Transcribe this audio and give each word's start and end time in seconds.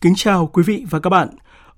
Kính 0.00 0.14
chào 0.16 0.46
quý 0.46 0.62
vị 0.66 0.84
và 0.90 1.00
các 1.00 1.10
bạn. 1.10 1.28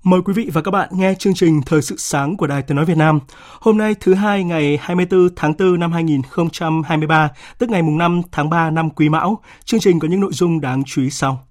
Mời 0.03 0.21
quý 0.25 0.33
vị 0.33 0.49
và 0.53 0.61
các 0.61 0.71
bạn 0.71 0.89
nghe 0.91 1.13
chương 1.19 1.33
trình 1.33 1.61
Thời 1.65 1.81
sự 1.81 1.95
sáng 1.97 2.37
của 2.37 2.47
Đài 2.47 2.61
Tiếng 2.61 2.75
Nói 2.75 2.85
Việt 2.85 2.97
Nam. 2.97 3.19
Hôm 3.59 3.77
nay 3.77 3.95
thứ 3.99 4.13
hai 4.13 4.43
ngày 4.43 4.79
24 4.81 5.29
tháng 5.35 5.53
4 5.59 5.79
năm 5.79 5.91
2023, 5.91 7.29
tức 7.57 7.69
ngày 7.69 7.81
mùng 7.81 7.97
5 7.97 8.21
tháng 8.31 8.49
3 8.49 8.69
năm 8.69 8.89
Quý 8.89 9.09
Mão. 9.09 9.39
Chương 9.65 9.79
trình 9.79 9.99
có 9.99 10.07
những 10.07 10.19
nội 10.19 10.33
dung 10.33 10.61
đáng 10.61 10.83
chú 10.85 11.01
ý 11.01 11.09
sau. 11.09 11.47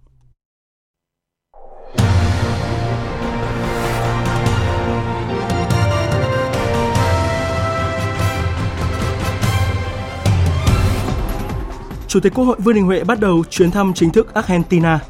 Chủ 12.09 12.21
tịch 12.21 12.35
Quốc 12.35 12.45
hội 12.45 12.57
Vương 12.59 12.75
Đình 12.75 12.85
Huệ 12.85 13.05
bắt 13.05 13.21
đầu 13.21 13.45
chuyến 13.51 13.71
thăm 13.71 13.93
chính 13.95 14.11
thức 14.11 14.35
Argentina 14.35 15.01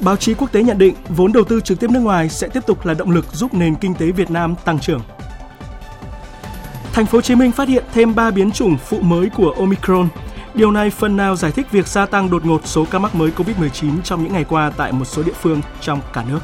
Báo 0.00 0.16
chí 0.16 0.34
quốc 0.34 0.52
tế 0.52 0.62
nhận 0.62 0.78
định 0.78 0.94
vốn 1.08 1.32
đầu 1.32 1.44
tư 1.44 1.60
trực 1.60 1.80
tiếp 1.80 1.90
nước 1.90 2.00
ngoài 2.00 2.28
sẽ 2.28 2.48
tiếp 2.48 2.60
tục 2.66 2.86
là 2.86 2.94
động 2.94 3.10
lực 3.10 3.26
giúp 3.32 3.54
nền 3.54 3.74
kinh 3.74 3.94
tế 3.94 4.10
Việt 4.10 4.30
Nam 4.30 4.54
tăng 4.64 4.80
trưởng. 4.80 5.00
Thành 6.92 7.06
phố 7.06 7.18
Hồ 7.18 7.22
Chí 7.22 7.34
Minh 7.34 7.52
phát 7.52 7.68
hiện 7.68 7.84
thêm 7.92 8.14
3 8.14 8.30
biến 8.30 8.50
chủng 8.50 8.76
phụ 8.76 9.00
mới 9.00 9.30
của 9.30 9.54
Omicron. 9.58 10.08
Điều 10.54 10.70
này 10.70 10.90
phần 10.90 11.16
nào 11.16 11.36
giải 11.36 11.52
thích 11.52 11.66
việc 11.70 11.86
gia 11.86 12.06
tăng 12.06 12.30
đột 12.30 12.44
ngột 12.44 12.60
số 12.64 12.84
ca 12.90 12.98
mắc 12.98 13.14
mới 13.14 13.30
COVID-19 13.36 14.02
trong 14.04 14.22
những 14.22 14.32
ngày 14.32 14.44
qua 14.44 14.72
tại 14.76 14.92
một 14.92 15.04
số 15.04 15.22
địa 15.22 15.32
phương 15.42 15.60
trong 15.80 16.00
cả 16.12 16.24
nước. 16.28 16.40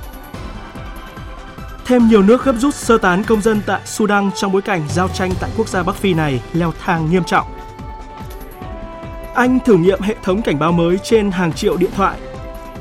Thêm 1.84 2.08
nhiều 2.08 2.22
nước 2.22 2.44
gấp 2.44 2.54
rút 2.58 2.74
sơ 2.74 2.98
tán 2.98 3.24
công 3.24 3.42
dân 3.42 3.60
tại 3.66 3.80
Sudan 3.84 4.30
trong 4.36 4.52
bối 4.52 4.62
cảnh 4.62 4.82
giao 4.88 5.08
tranh 5.08 5.30
tại 5.40 5.50
quốc 5.56 5.68
gia 5.68 5.82
Bắc 5.82 5.96
Phi 5.96 6.14
này 6.14 6.42
leo 6.52 6.72
thang 6.84 7.10
nghiêm 7.10 7.24
trọng. 7.24 7.46
Anh 9.34 9.58
thử 9.64 9.76
nghiệm 9.76 10.00
hệ 10.00 10.14
thống 10.22 10.42
cảnh 10.42 10.58
báo 10.58 10.72
mới 10.72 10.98
trên 10.98 11.30
hàng 11.30 11.52
triệu 11.52 11.76
điện 11.76 11.90
thoại 11.96 12.18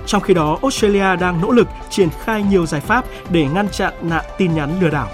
trong 0.06 0.22
khi 0.22 0.34
đó, 0.34 0.58
Australia 0.62 1.16
đang 1.16 1.42
nỗ 1.42 1.52
lực 1.52 1.68
triển 1.90 2.10
khai 2.24 2.44
nhiều 2.44 2.66
giải 2.66 2.82
pháp 2.82 3.06
để 3.30 3.48
ngăn 3.54 3.70
chặn 3.70 3.94
nạn 4.02 4.26
tin 4.38 4.56
nhắn 4.56 4.80
lừa 4.82 4.90
đảo. 4.90 5.10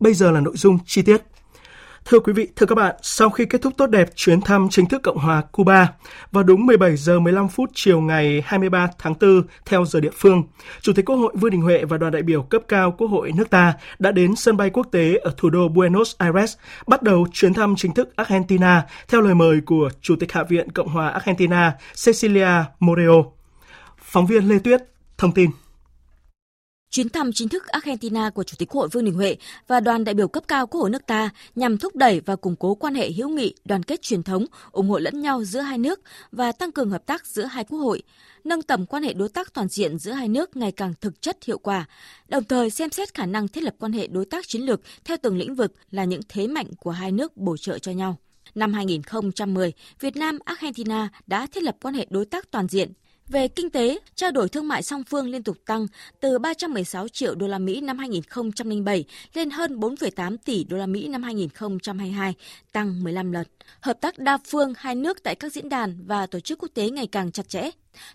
Bây 0.00 0.14
giờ 0.14 0.30
là 0.30 0.40
nội 0.40 0.56
dung 0.56 0.78
chi 0.86 1.02
tiết. 1.02 1.22
Thưa 2.14 2.20
quý 2.20 2.32
vị, 2.32 2.48
thưa 2.56 2.66
các 2.66 2.74
bạn, 2.74 2.94
sau 3.02 3.30
khi 3.30 3.44
kết 3.44 3.62
thúc 3.62 3.72
tốt 3.76 3.86
đẹp 3.86 4.08
chuyến 4.14 4.40
thăm 4.40 4.68
chính 4.70 4.86
thức 4.86 5.02
Cộng 5.02 5.18
hòa 5.18 5.42
Cuba 5.52 5.92
vào 6.32 6.44
đúng 6.44 6.66
17 6.66 6.96
giờ 6.96 7.20
15 7.20 7.48
phút 7.48 7.70
chiều 7.74 8.00
ngày 8.00 8.42
23 8.46 8.88
tháng 8.98 9.14
4 9.20 9.42
theo 9.66 9.84
giờ 9.84 10.00
địa 10.00 10.10
phương, 10.14 10.42
Chủ 10.80 10.92
tịch 10.92 11.04
Quốc 11.04 11.16
hội 11.16 11.32
Vương 11.36 11.50
Đình 11.50 11.62
Huệ 11.62 11.84
và 11.84 11.98
đoàn 11.98 12.12
đại 12.12 12.22
biểu 12.22 12.42
cấp 12.42 12.62
cao 12.68 12.94
Quốc 12.98 13.08
hội 13.08 13.32
nước 13.32 13.50
ta 13.50 13.74
đã 13.98 14.12
đến 14.12 14.36
sân 14.36 14.56
bay 14.56 14.70
quốc 14.70 14.86
tế 14.90 15.16
ở 15.16 15.34
thủ 15.36 15.50
đô 15.50 15.68
Buenos 15.68 16.14
Aires, 16.18 16.56
bắt 16.86 17.02
đầu 17.02 17.26
chuyến 17.32 17.54
thăm 17.54 17.74
chính 17.76 17.94
thức 17.94 18.16
Argentina 18.16 18.86
theo 19.08 19.20
lời 19.20 19.34
mời 19.34 19.60
của 19.66 19.90
Chủ 20.00 20.16
tịch 20.20 20.32
Hạ 20.32 20.42
viện 20.42 20.70
Cộng 20.70 20.88
hòa 20.88 21.08
Argentina 21.08 21.72
Cecilia 22.06 22.64
Moreo. 22.80 23.32
Phóng 23.98 24.26
viên 24.26 24.48
Lê 24.48 24.58
Tuyết 24.58 24.80
thông 25.18 25.32
tin. 25.32 25.50
Chuyến 26.94 27.08
thăm 27.08 27.32
chính 27.32 27.48
thức 27.48 27.66
Argentina 27.66 28.30
của 28.30 28.42
Chủ 28.42 28.54
tịch 28.58 28.68
Quốc 28.68 28.80
hội 28.80 28.88
Vương 28.88 29.04
Đình 29.04 29.14
Huệ 29.14 29.36
và 29.66 29.80
đoàn 29.80 30.04
đại 30.04 30.14
biểu 30.14 30.28
cấp 30.28 30.44
cao 30.48 30.66
Quốc 30.66 30.80
hội 30.80 30.90
nước 30.90 31.06
ta 31.06 31.30
nhằm 31.54 31.78
thúc 31.78 31.96
đẩy 31.96 32.20
và 32.20 32.36
củng 32.36 32.56
cố 32.56 32.74
quan 32.74 32.94
hệ 32.94 33.10
hữu 33.12 33.28
nghị, 33.28 33.54
đoàn 33.64 33.82
kết 33.82 34.02
truyền 34.02 34.22
thống, 34.22 34.46
ủng 34.72 34.88
hộ 34.88 34.98
lẫn 34.98 35.20
nhau 35.20 35.44
giữa 35.44 35.60
hai 35.60 35.78
nước 35.78 36.00
và 36.32 36.52
tăng 36.52 36.72
cường 36.72 36.90
hợp 36.90 37.06
tác 37.06 37.26
giữa 37.26 37.44
hai 37.44 37.64
quốc 37.64 37.78
hội, 37.78 38.02
nâng 38.44 38.62
tầm 38.62 38.86
quan 38.86 39.02
hệ 39.02 39.12
đối 39.12 39.28
tác 39.28 39.54
toàn 39.54 39.68
diện 39.68 39.98
giữa 39.98 40.12
hai 40.12 40.28
nước 40.28 40.56
ngày 40.56 40.72
càng 40.72 40.94
thực 41.00 41.22
chất 41.22 41.44
hiệu 41.44 41.58
quả, 41.58 41.84
đồng 42.28 42.44
thời 42.44 42.70
xem 42.70 42.90
xét 42.90 43.14
khả 43.14 43.26
năng 43.26 43.48
thiết 43.48 43.62
lập 43.62 43.74
quan 43.78 43.92
hệ 43.92 44.06
đối 44.06 44.24
tác 44.24 44.48
chiến 44.48 44.62
lược 44.62 44.80
theo 45.04 45.16
từng 45.22 45.36
lĩnh 45.36 45.54
vực 45.54 45.72
là 45.90 46.04
những 46.04 46.20
thế 46.28 46.46
mạnh 46.46 46.66
của 46.78 46.90
hai 46.90 47.12
nước 47.12 47.36
bổ 47.36 47.56
trợ 47.56 47.78
cho 47.78 47.92
nhau. 47.92 48.16
Năm 48.54 48.72
2010, 48.72 49.72
Việt 50.00 50.16
Nam 50.16 50.38
Argentina 50.44 51.08
đã 51.26 51.46
thiết 51.46 51.62
lập 51.62 51.76
quan 51.82 51.94
hệ 51.94 52.06
đối 52.10 52.24
tác 52.24 52.50
toàn 52.50 52.68
diện 52.68 52.92
về 53.28 53.48
kinh 53.48 53.70
tế, 53.70 53.98
trao 54.14 54.30
đổi 54.30 54.48
thương 54.48 54.68
mại 54.68 54.82
song 54.82 55.04
phương 55.04 55.28
liên 55.28 55.42
tục 55.42 55.56
tăng 55.66 55.86
từ 56.20 56.38
316 56.38 57.08
triệu 57.08 57.34
đô 57.34 57.46
la 57.46 57.58
Mỹ 57.58 57.80
năm 57.80 57.98
2007 57.98 59.04
lên 59.34 59.50
hơn 59.50 59.80
4,8 59.80 60.36
tỷ 60.44 60.64
đô 60.64 60.76
la 60.76 60.86
Mỹ 60.86 61.08
năm 61.08 61.22
2022, 61.22 62.34
tăng 62.72 63.04
15 63.04 63.32
lần. 63.32 63.46
Hợp 63.80 64.00
tác 64.00 64.18
đa 64.18 64.38
phương 64.46 64.72
hai 64.76 64.94
nước 64.94 65.22
tại 65.22 65.34
các 65.34 65.52
diễn 65.52 65.68
đàn 65.68 66.06
và 66.06 66.26
tổ 66.26 66.40
chức 66.40 66.58
quốc 66.58 66.70
tế 66.74 66.90
ngày 66.90 67.06
càng 67.06 67.32
chặt 67.32 67.48
chẽ. 67.48 67.70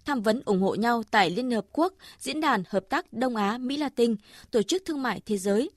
Tham 0.06 0.22
vấn 0.22 0.42
ủng 0.46 0.62
hộ 0.62 0.76
nhau 0.76 1.04
tại 1.12 1.30
Liên 1.30 1.52
Hợp 1.52 1.66
Quốc, 1.72 1.94
Diễn 2.20 2.42
đàn 2.42 2.64
Hợp 2.70 2.84
tác 2.90 3.14
Đông 3.14 3.36
Á 3.36 3.58
Mỹ 3.58 3.78
Latin, 3.78 4.16
Tổ 4.52 4.62
chức 4.62 4.84
Thương 4.86 5.02
mại 5.02 5.22
Thế 5.26 5.38
giới, 5.38 5.70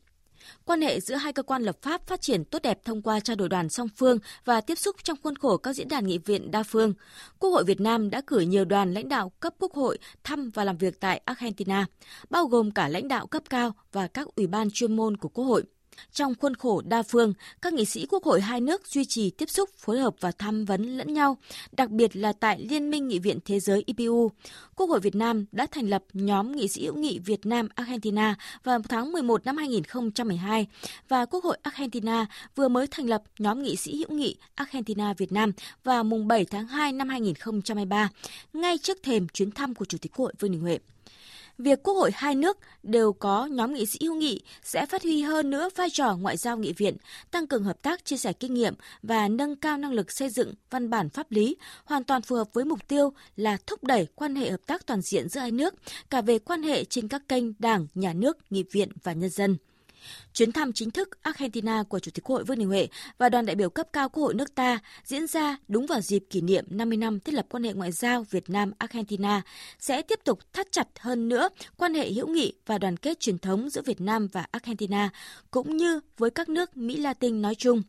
Quan 0.64 0.82
hệ 0.82 1.00
giữa 1.00 1.14
hai 1.14 1.32
cơ 1.32 1.42
quan 1.42 1.62
lập 1.62 1.76
pháp 1.82 2.06
phát 2.06 2.20
triển 2.20 2.44
tốt 2.44 2.62
đẹp 2.62 2.78
thông 2.84 3.02
qua 3.02 3.20
trao 3.20 3.36
đổi 3.36 3.48
đoàn 3.48 3.68
song 3.68 3.88
phương 3.96 4.18
và 4.44 4.60
tiếp 4.60 4.74
xúc 4.74 4.96
trong 5.02 5.16
khuôn 5.22 5.36
khổ 5.36 5.56
các 5.56 5.72
diễn 5.72 5.88
đàn 5.88 6.06
nghị 6.06 6.18
viện 6.18 6.50
đa 6.50 6.62
phương. 6.62 6.94
Quốc 7.38 7.50
hội 7.50 7.64
Việt 7.64 7.80
Nam 7.80 8.10
đã 8.10 8.20
cử 8.26 8.38
nhiều 8.40 8.64
đoàn 8.64 8.94
lãnh 8.94 9.08
đạo 9.08 9.32
cấp 9.40 9.54
quốc 9.58 9.72
hội 9.72 9.98
thăm 10.24 10.50
và 10.50 10.64
làm 10.64 10.76
việc 10.76 11.00
tại 11.00 11.20
Argentina, 11.24 11.86
bao 12.30 12.46
gồm 12.46 12.70
cả 12.70 12.88
lãnh 12.88 13.08
đạo 13.08 13.26
cấp 13.26 13.42
cao 13.50 13.72
và 13.92 14.06
các 14.06 14.28
ủy 14.36 14.46
ban 14.46 14.68
chuyên 14.70 14.96
môn 14.96 15.16
của 15.16 15.28
Quốc 15.28 15.44
hội. 15.44 15.64
Trong 16.12 16.34
khuôn 16.34 16.54
khổ 16.54 16.82
đa 16.84 17.02
phương, 17.02 17.32
các 17.62 17.72
nghị 17.72 17.84
sĩ 17.84 18.06
quốc 18.06 18.24
hội 18.24 18.40
hai 18.40 18.60
nước 18.60 18.86
duy 18.86 19.04
trì 19.04 19.30
tiếp 19.30 19.50
xúc, 19.50 19.70
phối 19.78 19.98
hợp 19.98 20.14
và 20.20 20.32
tham 20.38 20.64
vấn 20.64 20.96
lẫn 20.96 21.14
nhau, 21.14 21.36
đặc 21.72 21.90
biệt 21.90 22.16
là 22.16 22.32
tại 22.32 22.66
Liên 22.70 22.90
minh 22.90 23.08
Nghị 23.08 23.18
viện 23.18 23.38
Thế 23.44 23.60
giới 23.60 23.84
IPU. 23.86 24.30
Quốc 24.76 24.90
hội 24.90 25.00
Việt 25.00 25.14
Nam 25.14 25.44
đã 25.52 25.66
thành 25.70 25.88
lập 25.88 26.04
nhóm 26.12 26.52
nghị 26.52 26.68
sĩ 26.68 26.84
hữu 26.84 26.94
nghị 26.94 27.18
Việt 27.18 27.46
Nam 27.46 27.68
Argentina 27.74 28.34
vào 28.64 28.78
tháng 28.88 29.12
11 29.12 29.44
năm 29.44 29.56
2012 29.56 30.66
và 31.08 31.26
Quốc 31.26 31.44
hội 31.44 31.58
Argentina 31.62 32.26
vừa 32.54 32.68
mới 32.68 32.86
thành 32.86 33.08
lập 33.08 33.22
nhóm 33.38 33.62
nghị 33.62 33.76
sĩ 33.76 33.96
hữu 33.96 34.18
nghị 34.18 34.36
Argentina 34.54 35.12
Việt 35.12 35.32
Nam 35.32 35.52
vào 35.84 36.04
mùng 36.04 36.28
7 36.28 36.44
tháng 36.44 36.66
2 36.66 36.92
năm 36.92 37.08
2023, 37.08 38.08
ngay 38.52 38.78
trước 38.78 38.98
thềm 39.02 39.28
chuyến 39.28 39.50
thăm 39.50 39.74
của 39.74 39.84
Chủ 39.84 39.98
tịch 39.98 40.12
Quốc 40.12 40.24
hội 40.24 40.32
Vương 40.38 40.52
Đình 40.52 40.60
Huệ 40.60 40.78
việc 41.62 41.82
Quốc 41.82 41.94
hội 41.94 42.10
hai 42.14 42.34
nước 42.34 42.58
đều 42.82 43.12
có 43.12 43.46
nhóm 43.46 43.72
nghị 43.72 43.86
sĩ 43.86 43.98
hữu 44.02 44.14
nghị 44.14 44.40
sẽ 44.62 44.86
phát 44.86 45.02
huy 45.02 45.22
hơn 45.22 45.50
nữa 45.50 45.68
vai 45.76 45.88
trò 45.90 46.16
ngoại 46.16 46.36
giao 46.36 46.56
nghị 46.56 46.72
viện, 46.72 46.96
tăng 47.30 47.46
cường 47.46 47.64
hợp 47.64 47.82
tác 47.82 48.04
chia 48.04 48.16
sẻ 48.16 48.32
kinh 48.32 48.54
nghiệm 48.54 48.74
và 49.02 49.28
nâng 49.28 49.56
cao 49.56 49.78
năng 49.78 49.92
lực 49.92 50.12
xây 50.12 50.28
dựng 50.30 50.54
văn 50.70 50.90
bản 50.90 51.08
pháp 51.08 51.30
lý, 51.30 51.56
hoàn 51.84 52.04
toàn 52.04 52.22
phù 52.22 52.36
hợp 52.36 52.48
với 52.52 52.64
mục 52.64 52.88
tiêu 52.88 53.12
là 53.36 53.56
thúc 53.66 53.84
đẩy 53.84 54.06
quan 54.14 54.34
hệ 54.34 54.50
hợp 54.50 54.60
tác 54.66 54.86
toàn 54.86 55.00
diện 55.02 55.28
giữa 55.28 55.40
hai 55.40 55.50
nước, 55.50 55.74
cả 56.10 56.20
về 56.20 56.38
quan 56.38 56.62
hệ 56.62 56.84
trên 56.84 57.08
các 57.08 57.22
kênh 57.28 57.44
Đảng, 57.58 57.86
Nhà 57.94 58.12
nước, 58.12 58.38
Nghị 58.50 58.64
viện 58.72 58.88
và 59.02 59.12
nhân 59.12 59.30
dân. 59.30 59.56
Chuyến 60.32 60.52
thăm 60.52 60.72
chính 60.72 60.90
thức 60.90 61.22
Argentina 61.22 61.82
của 61.82 61.98
Chủ 61.98 62.10
tịch 62.14 62.24
Quốc 62.24 62.36
hội 62.36 62.44
Vương 62.44 62.58
Đình 62.58 62.68
Huệ 62.68 62.88
và 63.18 63.28
đoàn 63.28 63.46
đại 63.46 63.56
biểu 63.56 63.70
cấp 63.70 63.86
cao 63.92 64.08
Quốc 64.08 64.22
hội 64.22 64.34
nước 64.34 64.54
ta 64.54 64.78
diễn 65.04 65.26
ra 65.26 65.56
đúng 65.68 65.86
vào 65.86 66.00
dịp 66.00 66.24
kỷ 66.30 66.40
niệm 66.40 66.64
50 66.70 66.96
năm 66.96 67.20
thiết 67.20 67.34
lập 67.34 67.46
quan 67.48 67.62
hệ 67.62 67.72
ngoại 67.72 67.92
giao 67.92 68.22
Việt 68.30 68.50
Nam-Argentina 68.50 69.42
sẽ 69.78 70.02
tiếp 70.02 70.20
tục 70.24 70.52
thắt 70.52 70.72
chặt 70.72 70.88
hơn 70.98 71.28
nữa 71.28 71.48
quan 71.76 71.94
hệ 71.94 72.12
hữu 72.12 72.26
nghị 72.26 72.52
và 72.66 72.78
đoàn 72.78 72.96
kết 72.96 73.20
truyền 73.20 73.38
thống 73.38 73.70
giữa 73.70 73.82
Việt 73.82 74.00
Nam 74.00 74.28
và 74.32 74.46
Argentina, 74.50 75.10
cũng 75.50 75.76
như 75.76 76.00
với 76.18 76.30
các 76.30 76.48
nước 76.48 76.76
Mỹ 76.76 76.96
Latin 76.96 77.42
nói 77.42 77.54
chung. 77.54 77.82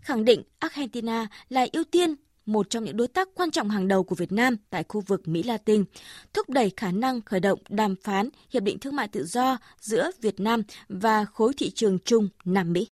Khẳng 0.00 0.24
định 0.24 0.42
Argentina 0.58 1.26
là 1.48 1.66
ưu 1.72 1.84
tiên 1.84 2.14
một 2.46 2.70
trong 2.70 2.84
những 2.84 2.96
đối 2.96 3.08
tác 3.08 3.28
quan 3.34 3.50
trọng 3.50 3.70
hàng 3.70 3.88
đầu 3.88 4.04
của 4.04 4.14
Việt 4.14 4.32
Nam 4.32 4.56
tại 4.70 4.84
khu 4.88 5.00
vực 5.00 5.28
Mỹ 5.28 5.42
Latin, 5.42 5.84
thúc 6.34 6.50
đẩy 6.50 6.72
khả 6.76 6.92
năng 6.92 7.20
khởi 7.20 7.40
động 7.40 7.58
đàm 7.68 7.94
phán 8.02 8.28
Hiệp 8.52 8.62
định 8.62 8.78
Thương 8.78 8.96
mại 8.96 9.08
Tự 9.08 9.24
do 9.24 9.58
giữa 9.80 10.10
Việt 10.22 10.40
Nam 10.40 10.62
và 10.88 11.24
khối 11.24 11.52
thị 11.58 11.70
trường 11.74 11.98
chung 12.04 12.28
Nam 12.44 12.72
Mỹ. 12.72 12.88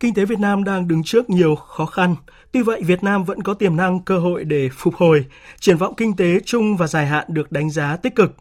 Kinh 0.00 0.14
tế 0.14 0.24
Việt 0.24 0.38
Nam 0.38 0.64
đang 0.64 0.88
đứng 0.88 1.02
trước 1.04 1.30
nhiều 1.30 1.54
khó 1.54 1.86
khăn. 1.86 2.16
Tuy 2.52 2.62
vậy, 2.62 2.82
Việt 2.82 3.02
Nam 3.02 3.24
vẫn 3.24 3.42
có 3.42 3.54
tiềm 3.54 3.76
năng 3.76 4.00
cơ 4.00 4.18
hội 4.18 4.44
để 4.44 4.68
phục 4.72 4.94
hồi. 4.94 5.26
Triển 5.60 5.76
vọng 5.76 5.94
kinh 5.96 6.16
tế 6.16 6.40
chung 6.44 6.76
và 6.76 6.86
dài 6.86 7.06
hạn 7.06 7.26
được 7.28 7.52
đánh 7.52 7.70
giá 7.70 7.96
tích 7.96 8.14
cực. 8.14 8.36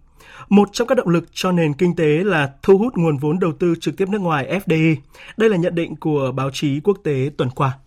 Một 0.50 0.69
trong 0.72 0.88
các 0.88 0.96
động 0.96 1.10
lực 1.10 1.24
cho 1.34 1.52
nền 1.52 1.74
kinh 1.74 1.96
tế 1.96 2.24
là 2.24 2.52
thu 2.62 2.78
hút 2.78 2.94
nguồn 2.98 3.18
vốn 3.18 3.40
đầu 3.40 3.52
tư 3.60 3.76
trực 3.81 3.98
tiếp 3.98 4.10
nước 4.10 4.22
ngoài 4.22 4.62
FDI. 4.66 4.96
Đây 5.38 5.50
là 5.50 5.58
nhận 5.58 5.76
định 5.76 5.96
của 5.96 6.31
báo 6.36 6.50
chí 6.54 6.80
quốc 6.84 6.98
tế 7.04 7.30
tuần 7.38 7.50
qua. 7.50 7.78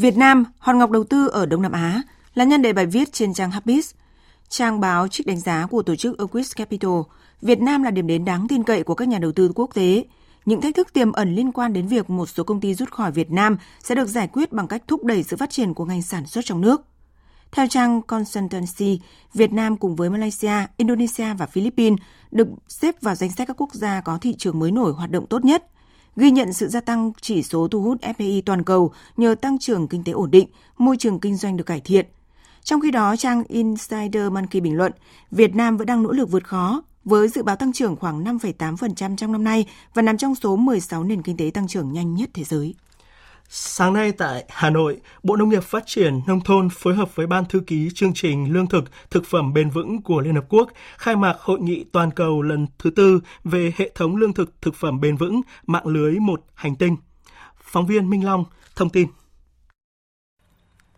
Việt 0.00 0.16
Nam, 0.16 0.44
hòn 0.58 0.78
ngọc 0.78 0.90
đầu 0.90 1.04
tư 1.04 1.28
ở 1.28 1.46
Đông 1.46 1.62
Nam 1.62 1.72
Á 1.72 2.02
là 2.34 2.44
nhân 2.44 2.62
đề 2.62 2.72
bài 2.72 2.86
viết 2.86 3.12
trên 3.12 3.34
trang 3.34 3.50
Habis. 3.50 3.90
Trang 4.48 4.80
báo 4.80 5.08
trích 5.08 5.26
đánh 5.26 5.40
giá 5.40 5.66
của 5.70 5.82
tổ 5.82 5.96
chức 5.96 6.18
Equis 6.18 6.56
Capital, 6.56 6.92
Việt 7.42 7.60
Nam 7.60 7.82
là 7.82 7.90
điểm 7.90 8.06
đến 8.06 8.24
đáng 8.24 8.48
tin 8.48 8.62
cậy 8.62 8.82
của 8.82 8.94
các 8.94 9.08
nhà 9.08 9.18
đầu 9.18 9.32
tư 9.32 9.52
quốc 9.54 9.70
tế. 9.74 10.04
Những 10.44 10.60
thách 10.60 10.74
thức 10.74 10.92
tiềm 10.92 11.12
ẩn 11.12 11.34
liên 11.34 11.52
quan 11.52 11.72
đến 11.72 11.86
việc 11.86 12.10
một 12.10 12.26
số 12.26 12.44
công 12.44 12.60
ty 12.60 12.74
rút 12.74 12.90
khỏi 12.90 13.12
Việt 13.12 13.30
Nam 13.30 13.56
sẽ 13.82 13.94
được 13.94 14.08
giải 14.08 14.28
quyết 14.28 14.52
bằng 14.52 14.68
cách 14.68 14.82
thúc 14.88 15.04
đẩy 15.04 15.22
sự 15.22 15.36
phát 15.36 15.50
triển 15.50 15.74
của 15.74 15.84
ngành 15.84 16.02
sản 16.02 16.26
xuất 16.26 16.44
trong 16.44 16.60
nước. 16.60 16.82
Theo 17.52 17.66
trang 17.66 18.02
Consultancy, 18.02 19.00
Việt 19.34 19.52
Nam 19.52 19.76
cùng 19.76 19.96
với 19.96 20.10
Malaysia, 20.10 20.66
Indonesia 20.76 21.34
và 21.38 21.46
Philippines 21.46 21.98
được 22.30 22.48
xếp 22.68 22.94
vào 23.02 23.14
danh 23.14 23.30
sách 23.30 23.48
các 23.48 23.60
quốc 23.60 23.74
gia 23.74 24.00
có 24.00 24.18
thị 24.20 24.34
trường 24.38 24.58
mới 24.58 24.70
nổi 24.70 24.92
hoạt 24.92 25.10
động 25.10 25.26
tốt 25.26 25.44
nhất, 25.44 25.64
ghi 26.16 26.30
nhận 26.30 26.52
sự 26.52 26.68
gia 26.68 26.80
tăng 26.80 27.12
chỉ 27.20 27.42
số 27.42 27.68
thu 27.68 27.82
hút 27.82 28.00
FDI 28.00 28.42
toàn 28.46 28.62
cầu 28.62 28.92
nhờ 29.16 29.34
tăng 29.34 29.58
trưởng 29.58 29.88
kinh 29.88 30.04
tế 30.04 30.12
ổn 30.12 30.30
định, 30.30 30.48
môi 30.78 30.96
trường 30.96 31.20
kinh 31.20 31.36
doanh 31.36 31.56
được 31.56 31.64
cải 31.64 31.80
thiện. 31.80 32.06
Trong 32.64 32.80
khi 32.80 32.90
đó, 32.90 33.16
trang 33.16 33.44
Insider 33.48 34.32
Monkey 34.32 34.60
bình 34.60 34.76
luận, 34.76 34.92
Việt 35.30 35.54
Nam 35.54 35.76
vẫn 35.76 35.86
đang 35.86 36.02
nỗ 36.02 36.12
lực 36.12 36.30
vượt 36.30 36.44
khó 36.44 36.82
với 37.04 37.28
dự 37.28 37.42
báo 37.42 37.56
tăng 37.56 37.72
trưởng 37.72 37.96
khoảng 37.96 38.24
5,8% 38.24 39.16
trong 39.16 39.32
năm 39.32 39.44
nay 39.44 39.66
và 39.94 40.02
nằm 40.02 40.16
trong 40.16 40.34
số 40.34 40.56
16 40.56 41.04
nền 41.04 41.22
kinh 41.22 41.36
tế 41.36 41.50
tăng 41.54 41.68
trưởng 41.68 41.92
nhanh 41.92 42.14
nhất 42.14 42.30
thế 42.34 42.44
giới. 42.44 42.74
Sáng 43.52 43.92
nay 43.92 44.12
tại 44.12 44.44
Hà 44.48 44.70
Nội, 44.70 45.00
Bộ 45.22 45.36
Nông 45.36 45.48
nghiệp 45.48 45.62
Phát 45.62 45.82
triển 45.86 46.20
Nông 46.26 46.40
thôn 46.40 46.68
phối 46.68 46.94
hợp 46.94 47.16
với 47.16 47.26
Ban 47.26 47.44
Thư 47.44 47.60
ký 47.60 47.90
Chương 47.94 48.14
trình 48.14 48.52
Lương 48.52 48.66
thực, 48.66 48.84
Thực 49.10 49.24
phẩm 49.26 49.52
bền 49.52 49.70
vững 49.70 50.02
của 50.02 50.20
Liên 50.20 50.34
Hợp 50.34 50.44
Quốc 50.48 50.70
khai 50.98 51.16
mạc 51.16 51.36
hội 51.40 51.60
nghị 51.60 51.84
toàn 51.92 52.10
cầu 52.10 52.42
lần 52.42 52.66
thứ 52.78 52.90
tư 52.90 53.20
về 53.44 53.72
hệ 53.76 53.90
thống 53.94 54.16
lương 54.16 54.32
thực, 54.32 54.62
thực 54.62 54.74
phẩm 54.74 55.00
bền 55.00 55.16
vững, 55.16 55.40
mạng 55.66 55.86
lưới 55.86 56.18
một 56.20 56.44
hành 56.54 56.76
tinh. 56.76 56.96
Phóng 57.62 57.86
viên 57.86 58.10
Minh 58.10 58.24
Long 58.24 58.44
thông 58.76 58.90
tin. 58.90 59.08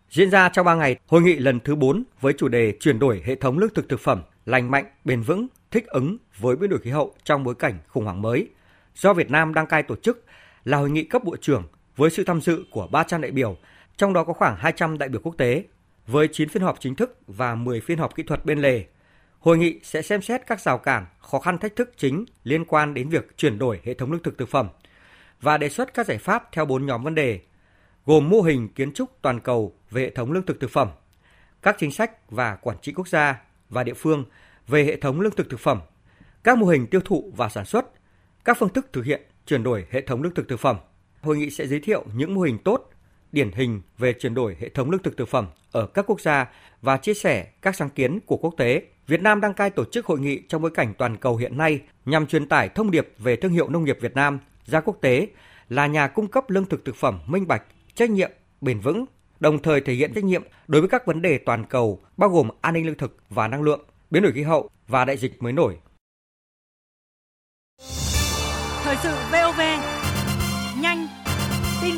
Diễn 0.09 0.29
ra 0.31 0.49
trong 0.49 0.65
3 0.65 0.75
ngày, 0.75 0.95
hội 1.07 1.21
nghị 1.21 1.35
lần 1.35 1.59
thứ 1.59 1.75
4 1.75 2.03
với 2.21 2.33
chủ 2.37 2.47
đề 2.47 2.77
chuyển 2.79 2.99
đổi 2.99 3.23
hệ 3.25 3.35
thống 3.35 3.57
lương 3.57 3.73
thực 3.73 3.89
thực 3.89 3.99
phẩm 3.99 4.21
lành 4.45 4.71
mạnh, 4.71 4.85
bền 5.05 5.21
vững, 5.21 5.47
thích 5.71 5.87
ứng 5.87 6.17
với 6.39 6.55
biến 6.55 6.69
đổi 6.69 6.79
khí 6.79 6.89
hậu 6.89 7.15
trong 7.23 7.43
bối 7.43 7.55
cảnh 7.55 7.79
khủng 7.87 8.03
hoảng 8.03 8.21
mới. 8.21 8.49
Do 8.95 9.13
Việt 9.13 9.31
Nam 9.31 9.53
đăng 9.53 9.67
cai 9.67 9.83
tổ 9.83 9.95
chức 9.95 10.25
là 10.63 10.77
hội 10.77 10.89
nghị 10.89 11.03
cấp 11.03 11.23
bộ 11.23 11.35
trưởng 11.41 11.63
với 11.95 12.09
sự 12.09 12.23
tham 12.23 12.41
dự 12.41 12.63
của 12.71 12.87
300 12.87 13.21
đại 13.21 13.31
biểu, 13.31 13.57
trong 13.97 14.13
đó 14.13 14.23
có 14.23 14.33
khoảng 14.33 14.55
200 14.57 14.97
đại 14.97 15.09
biểu 15.09 15.21
quốc 15.23 15.37
tế, 15.37 15.63
với 16.07 16.27
9 16.31 16.49
phiên 16.49 16.63
họp 16.63 16.79
chính 16.79 16.95
thức 16.95 17.19
và 17.27 17.55
10 17.55 17.81
phiên 17.81 17.97
họp 17.97 18.15
kỹ 18.15 18.23
thuật 18.23 18.45
bên 18.45 18.59
lề. 18.59 18.85
Hội 19.39 19.57
nghị 19.57 19.79
sẽ 19.83 20.01
xem 20.01 20.21
xét 20.21 20.41
các 20.47 20.61
rào 20.61 20.77
cản, 20.77 21.05
khó 21.19 21.39
khăn 21.39 21.57
thách 21.57 21.75
thức 21.75 21.93
chính 21.97 22.25
liên 22.43 22.65
quan 22.65 22.93
đến 22.93 23.09
việc 23.09 23.37
chuyển 23.37 23.59
đổi 23.59 23.79
hệ 23.83 23.93
thống 23.93 24.11
lương 24.11 24.23
thực 24.23 24.37
thực 24.37 24.49
phẩm 24.49 24.67
và 25.41 25.57
đề 25.57 25.69
xuất 25.69 25.93
các 25.93 26.05
giải 26.05 26.17
pháp 26.17 26.49
theo 26.51 26.65
4 26.65 26.85
nhóm 26.85 27.03
vấn 27.03 27.15
đề, 27.15 27.39
gồm 28.05 28.29
mô 28.29 28.41
hình 28.41 28.69
kiến 28.69 28.93
trúc 28.93 29.21
toàn 29.21 29.39
cầu 29.39 29.73
về 29.91 30.01
hệ 30.01 30.09
thống 30.09 30.31
lương 30.31 30.45
thực 30.45 30.59
thực 30.59 30.71
phẩm, 30.71 30.89
các 31.61 31.75
chính 31.79 31.91
sách 31.91 32.31
và 32.31 32.55
quản 32.55 32.77
trị 32.81 32.93
quốc 32.95 33.07
gia 33.07 33.41
và 33.69 33.83
địa 33.83 33.93
phương 33.93 34.25
về 34.67 34.83
hệ 34.83 34.95
thống 34.95 35.21
lương 35.21 35.35
thực 35.35 35.49
thực 35.49 35.59
phẩm, 35.59 35.81
các 36.43 36.57
mô 36.57 36.65
hình 36.67 36.87
tiêu 36.87 37.01
thụ 37.05 37.31
và 37.35 37.49
sản 37.49 37.65
xuất, 37.65 37.85
các 38.45 38.57
phương 38.59 38.69
thức 38.69 38.87
thực 38.93 39.05
hiện 39.05 39.21
chuyển 39.45 39.63
đổi 39.63 39.85
hệ 39.91 40.01
thống 40.01 40.23
lương 40.23 40.33
thực 40.33 40.47
thực 40.47 40.59
phẩm. 40.59 40.77
Hội 41.23 41.37
nghị 41.37 41.49
sẽ 41.49 41.67
giới 41.67 41.79
thiệu 41.79 42.05
những 42.13 42.33
mô 42.33 42.41
hình 42.41 42.57
tốt, 42.57 42.89
điển 43.31 43.51
hình 43.51 43.81
về 43.97 44.13
chuyển 44.13 44.33
đổi 44.33 44.57
hệ 44.59 44.69
thống 44.69 44.91
lương 44.91 45.03
thực 45.03 45.17
thực 45.17 45.29
phẩm 45.29 45.47
ở 45.71 45.87
các 45.87 46.05
quốc 46.07 46.21
gia 46.21 46.49
và 46.81 46.97
chia 46.97 47.13
sẻ 47.13 47.47
các 47.61 47.75
sáng 47.75 47.89
kiến 47.89 48.19
của 48.25 48.37
quốc 48.37 48.53
tế. 48.57 48.81
Việt 49.07 49.21
Nam 49.21 49.41
đăng 49.41 49.53
cai 49.53 49.69
tổ 49.69 49.85
chức 49.85 50.05
hội 50.05 50.19
nghị 50.19 50.41
trong 50.47 50.61
bối 50.61 50.71
cảnh 50.71 50.93
toàn 50.97 51.17
cầu 51.17 51.37
hiện 51.37 51.57
nay 51.57 51.81
nhằm 52.05 52.27
truyền 52.27 52.47
tải 52.47 52.69
thông 52.69 52.91
điệp 52.91 53.09
về 53.17 53.35
thương 53.35 53.51
hiệu 53.51 53.69
nông 53.69 53.83
nghiệp 53.83 53.97
Việt 54.01 54.15
Nam 54.15 54.39
ra 54.65 54.81
quốc 54.81 54.97
tế 55.01 55.27
là 55.69 55.87
nhà 55.87 56.07
cung 56.07 56.27
cấp 56.27 56.49
lương 56.49 56.65
thực 56.65 56.85
thực 56.85 56.95
phẩm 56.95 57.19
minh 57.25 57.47
bạch, 57.47 57.63
trách 57.95 58.09
nhiệm, 58.09 58.31
bền 58.61 58.79
vững, 58.79 59.05
đồng 59.39 59.61
thời 59.61 59.81
thể 59.81 59.93
hiện 59.93 60.13
trách 60.13 60.23
nhiệm 60.23 60.43
đối 60.67 60.81
với 60.81 60.89
các 60.89 61.05
vấn 61.05 61.21
đề 61.21 61.37
toàn 61.37 61.65
cầu 61.69 61.99
bao 62.17 62.29
gồm 62.29 62.49
an 62.61 62.73
ninh 62.73 62.85
lương 62.85 62.97
thực 62.97 63.17
và 63.29 63.47
năng 63.47 63.61
lượng, 63.61 63.81
biến 64.11 64.23
đổi 64.23 64.31
khí 64.31 64.41
hậu 64.41 64.69
và 64.87 65.05
đại 65.05 65.17
dịch 65.17 65.43
mới 65.43 65.53
nổi. 65.53 65.77
Thời 68.83 68.95
sự 69.03 69.15
VOV 69.31 69.59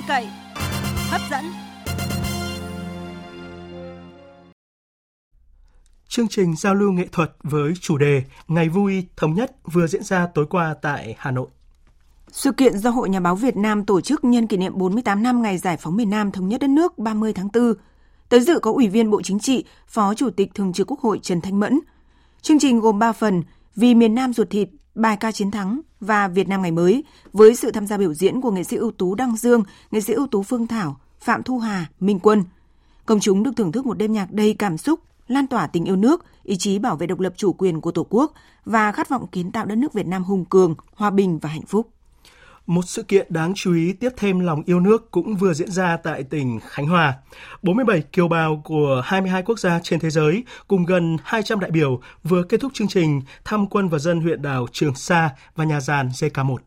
cậy, 0.08 0.28
hấp 1.10 1.22
dẫn. 1.32 1.46
Chương 6.08 6.28
trình 6.28 6.56
giao 6.56 6.76
lưu 6.76 6.92
nghệ 6.92 7.08
thuật 7.12 7.32
với 7.44 7.74
chủ 7.82 7.98
đề 7.98 8.24
Ngày 8.48 8.70
vui 8.70 9.08
thống 9.18 9.34
nhất 9.34 9.52
vừa 9.64 9.88
diễn 9.88 10.04
ra 10.04 10.28
tối 10.28 10.46
qua 10.50 10.76
tại 10.82 11.16
Hà 11.18 11.32
Nội. 11.32 11.48
Sự 12.32 12.52
kiện 12.52 12.78
do 12.78 12.90
Hội 12.90 13.10
Nhà 13.10 13.20
báo 13.20 13.36
Việt 13.36 13.58
Nam 13.58 13.86
tổ 13.86 14.02
chức 14.02 14.24
nhân 14.24 14.48
kỷ 14.48 14.58
niệm 14.58 14.74
48 14.76 15.24
năm 15.24 15.42
ngày 15.42 15.58
giải 15.58 15.78
phóng 15.78 15.96
miền 15.96 16.10
Nam 16.10 16.32
thống 16.32 16.48
nhất 16.48 16.62
đất 16.62 16.70
nước 16.70 16.98
30 16.98 17.34
tháng 17.34 17.50
4. 17.54 17.74
Tới 18.30 18.40
dự 18.40 18.60
có 18.60 18.72
Ủy 18.72 18.88
viên 18.88 19.12
Bộ 19.12 19.22
Chính 19.22 19.40
trị, 19.40 19.66
Phó 19.88 20.14
Chủ 20.14 20.30
tịch 20.30 20.54
Thường 20.54 20.74
trực 20.74 20.92
Quốc 20.92 21.00
hội 21.00 21.20
Trần 21.22 21.42
Thanh 21.42 21.60
Mẫn. 21.60 21.80
Chương 22.42 22.60
trình 22.60 22.80
gồm 22.80 23.00
3 23.00 23.12
phần, 23.12 23.44
Vì 23.76 23.96
miền 23.96 24.16
Nam 24.16 24.34
ruột 24.34 24.50
thịt, 24.50 24.70
Bài 24.96 25.18
ca 25.18 25.32
chiến 25.32 25.52
thắng 25.52 25.82
và 26.06 26.28
Việt 26.28 26.48
Nam 26.48 26.62
ngày 26.62 26.72
mới 26.72 27.04
với 27.34 27.56
sự 27.56 27.72
tham 27.72 27.88
gia 27.88 27.98
biểu 27.98 28.14
diễn 28.14 28.42
của 28.42 28.52
nghệ 28.52 28.64
sĩ 28.64 28.78
ưu 28.78 28.92
tú 28.92 29.16
Đăng 29.16 29.38
Dương, 29.38 29.64
nghệ 29.92 30.02
sĩ 30.02 30.14
ưu 30.14 30.28
tú 30.28 30.44
Phương 30.44 30.68
Thảo, 30.68 30.98
Phạm 31.20 31.44
Thu 31.44 31.60
Hà, 31.60 31.86
Minh 32.00 32.20
Quân. 32.20 32.44
Công 33.06 33.20
chúng 33.20 33.44
được 33.44 33.52
thưởng 33.58 33.72
thức 33.72 33.86
một 33.86 33.98
đêm 33.98 34.14
nhạc 34.14 34.32
đầy 34.32 34.54
cảm 34.54 34.78
xúc, 34.78 35.00
lan 35.28 35.48
tỏa 35.48 35.68
tình 35.68 35.86
yêu 35.86 35.96
nước, 35.96 36.26
ý 36.44 36.58
chí 36.58 36.80
bảo 36.80 36.96
vệ 36.96 37.08
độc 37.08 37.20
lập 37.20 37.34
chủ 37.38 37.54
quyền 37.54 37.82
của 37.82 37.92
Tổ 37.92 38.06
quốc 38.10 38.34
và 38.66 38.92
khát 38.92 39.10
vọng 39.10 39.28
kiến 39.28 39.52
tạo 39.52 39.66
đất 39.66 39.76
nước 39.76 39.94
Việt 39.94 40.08
Nam 40.08 40.24
hùng 40.24 40.46
cường, 40.46 40.76
hòa 40.96 41.10
bình 41.10 41.40
và 41.40 41.50
hạnh 41.50 41.66
phúc. 41.66 41.90
Một 42.68 42.82
sự 42.86 43.04
kiện 43.04 43.28
đáng 43.30 43.54
chú 43.56 43.74
ý 43.74 43.94
tiếp 43.94 44.10
thêm 44.18 44.40
lòng 44.40 44.64
yêu 44.66 44.80
nước 44.80 45.12
cũng 45.12 45.36
vừa 45.36 45.54
diễn 45.54 45.72
ra 45.72 45.98
tại 45.98 46.24
tỉnh 46.24 46.60
Khánh 46.68 46.88
Hòa. 46.88 47.14
47 47.62 48.02
kiều 48.02 48.28
bào 48.28 48.62
của 48.66 49.02
22 49.06 49.44
quốc 49.44 49.60
gia 49.60 49.80
trên 49.84 50.00
thế 50.00 50.10
giới 50.10 50.44
cùng 50.68 50.86
gần 50.86 51.18
200 51.24 51.60
đại 51.60 51.72
biểu 51.72 52.02
vừa 52.24 52.44
kết 52.44 52.62
thúc 52.62 52.74
chương 52.74 52.88
trình 52.88 53.22
thăm 53.44 53.68
quân 53.68 53.90
và 53.90 54.00
dân 54.00 54.22
huyện 54.22 54.42
đảo 54.42 54.68
Trường 54.72 54.96
Sa 54.96 55.30
và 55.56 55.64
nhà 55.64 55.82
giàn 55.82 56.10
JK1. 56.10 56.58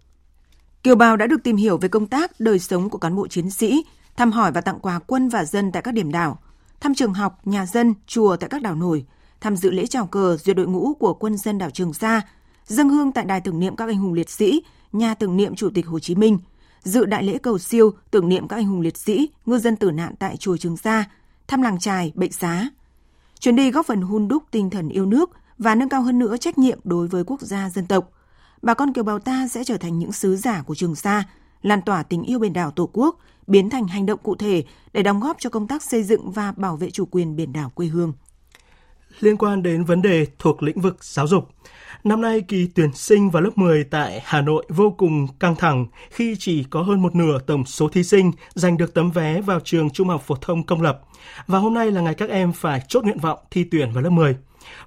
Kiều 0.82 0.94
bào 0.94 1.16
đã 1.16 1.26
được 1.26 1.42
tìm 1.44 1.56
hiểu 1.56 1.76
về 1.78 1.88
công 1.88 2.06
tác, 2.06 2.40
đời 2.40 2.58
sống 2.58 2.90
của 2.90 2.98
cán 2.98 3.16
bộ 3.16 3.28
chiến 3.28 3.50
sĩ, 3.50 3.84
thăm 4.16 4.32
hỏi 4.32 4.52
và 4.52 4.60
tặng 4.60 4.78
quà 4.80 4.98
quân 5.06 5.28
và 5.28 5.44
dân 5.44 5.72
tại 5.72 5.82
các 5.82 5.94
điểm 5.94 6.12
đảo, 6.12 6.38
thăm 6.80 6.94
trường 6.94 7.14
học, 7.14 7.40
nhà 7.44 7.66
dân, 7.66 7.94
chùa 8.06 8.36
tại 8.36 8.48
các 8.50 8.62
đảo 8.62 8.74
nổi, 8.74 9.04
tham 9.40 9.56
dự 9.56 9.70
lễ 9.70 9.86
chào 9.86 10.06
cờ 10.06 10.36
duyệt 10.36 10.56
đội 10.56 10.66
ngũ 10.66 10.94
của 10.94 11.14
quân 11.14 11.36
dân 11.36 11.58
đảo 11.58 11.70
Trường 11.70 11.94
Sa, 11.94 12.22
dâng 12.64 12.88
hương 12.88 13.12
tại 13.12 13.24
đài 13.24 13.40
tưởng 13.40 13.60
niệm 13.60 13.76
các 13.76 13.88
anh 13.88 13.98
hùng 13.98 14.12
liệt 14.12 14.30
sĩ, 14.30 14.62
nhà 14.92 15.14
tưởng 15.14 15.36
niệm 15.36 15.54
Chủ 15.54 15.70
tịch 15.74 15.86
Hồ 15.86 15.98
Chí 15.98 16.14
Minh, 16.14 16.38
dự 16.82 17.04
đại 17.04 17.22
lễ 17.22 17.38
cầu 17.38 17.58
siêu 17.58 17.92
tưởng 18.10 18.28
niệm 18.28 18.48
các 18.48 18.56
anh 18.56 18.66
hùng 18.66 18.80
liệt 18.80 18.96
sĩ, 18.96 19.30
ngư 19.46 19.58
dân 19.58 19.76
tử 19.76 19.90
nạn 19.90 20.14
tại 20.18 20.36
chùa 20.36 20.56
Trường 20.56 20.76
Sa, 20.76 21.04
thăm 21.48 21.62
làng 21.62 21.78
trài, 21.78 22.12
bệnh 22.14 22.32
xá. 22.32 22.68
Chuyến 23.40 23.56
đi 23.56 23.70
góp 23.70 23.86
phần 23.86 24.02
hun 24.02 24.28
đúc 24.28 24.42
tinh 24.50 24.70
thần 24.70 24.88
yêu 24.88 25.06
nước 25.06 25.30
và 25.58 25.74
nâng 25.74 25.88
cao 25.88 26.02
hơn 26.02 26.18
nữa 26.18 26.36
trách 26.36 26.58
nhiệm 26.58 26.78
đối 26.84 27.08
với 27.08 27.24
quốc 27.24 27.40
gia 27.40 27.70
dân 27.70 27.86
tộc. 27.86 28.10
Bà 28.62 28.74
con 28.74 28.92
kiều 28.92 29.04
bào 29.04 29.18
ta 29.18 29.48
sẽ 29.48 29.64
trở 29.64 29.76
thành 29.76 29.98
những 29.98 30.12
sứ 30.12 30.36
giả 30.36 30.62
của 30.62 30.74
Trường 30.74 30.94
Sa, 30.94 31.24
lan 31.62 31.82
tỏa 31.82 32.02
tình 32.02 32.22
yêu 32.22 32.38
biển 32.38 32.52
đảo 32.52 32.70
Tổ 32.70 32.90
quốc, 32.92 33.18
biến 33.46 33.70
thành 33.70 33.88
hành 33.88 34.06
động 34.06 34.20
cụ 34.22 34.34
thể 34.34 34.64
để 34.92 35.02
đóng 35.02 35.20
góp 35.20 35.36
cho 35.40 35.50
công 35.50 35.66
tác 35.66 35.82
xây 35.82 36.02
dựng 36.02 36.30
và 36.30 36.52
bảo 36.52 36.76
vệ 36.76 36.90
chủ 36.90 37.04
quyền 37.10 37.36
biển 37.36 37.52
đảo 37.52 37.70
quê 37.74 37.86
hương. 37.86 38.12
Liên 39.20 39.36
quan 39.36 39.62
đến 39.62 39.84
vấn 39.84 40.02
đề 40.02 40.26
thuộc 40.38 40.62
lĩnh 40.62 40.80
vực 40.80 41.04
giáo 41.04 41.26
dục, 41.26 41.48
Năm 42.04 42.20
nay, 42.20 42.40
kỳ 42.40 42.68
tuyển 42.74 42.92
sinh 42.92 43.30
vào 43.30 43.42
lớp 43.42 43.50
10 43.58 43.84
tại 43.84 44.22
Hà 44.24 44.40
Nội 44.40 44.66
vô 44.68 44.90
cùng 44.90 45.26
căng 45.40 45.56
thẳng 45.56 45.86
khi 46.10 46.36
chỉ 46.38 46.64
có 46.64 46.82
hơn 46.82 47.02
một 47.02 47.14
nửa 47.14 47.38
tổng 47.46 47.64
số 47.64 47.88
thí 47.88 48.02
sinh 48.04 48.32
giành 48.54 48.76
được 48.76 48.94
tấm 48.94 49.10
vé 49.10 49.40
vào 49.40 49.60
trường 49.60 49.90
trung 49.90 50.08
học 50.08 50.22
phổ 50.26 50.34
thông 50.34 50.66
công 50.66 50.82
lập. 50.82 51.00
Và 51.46 51.58
hôm 51.58 51.74
nay 51.74 51.90
là 51.90 52.00
ngày 52.00 52.14
các 52.14 52.30
em 52.30 52.52
phải 52.52 52.82
chốt 52.88 53.04
nguyện 53.04 53.18
vọng 53.18 53.38
thi 53.50 53.64
tuyển 53.64 53.92
vào 53.92 54.02
lớp 54.02 54.10
10. 54.10 54.36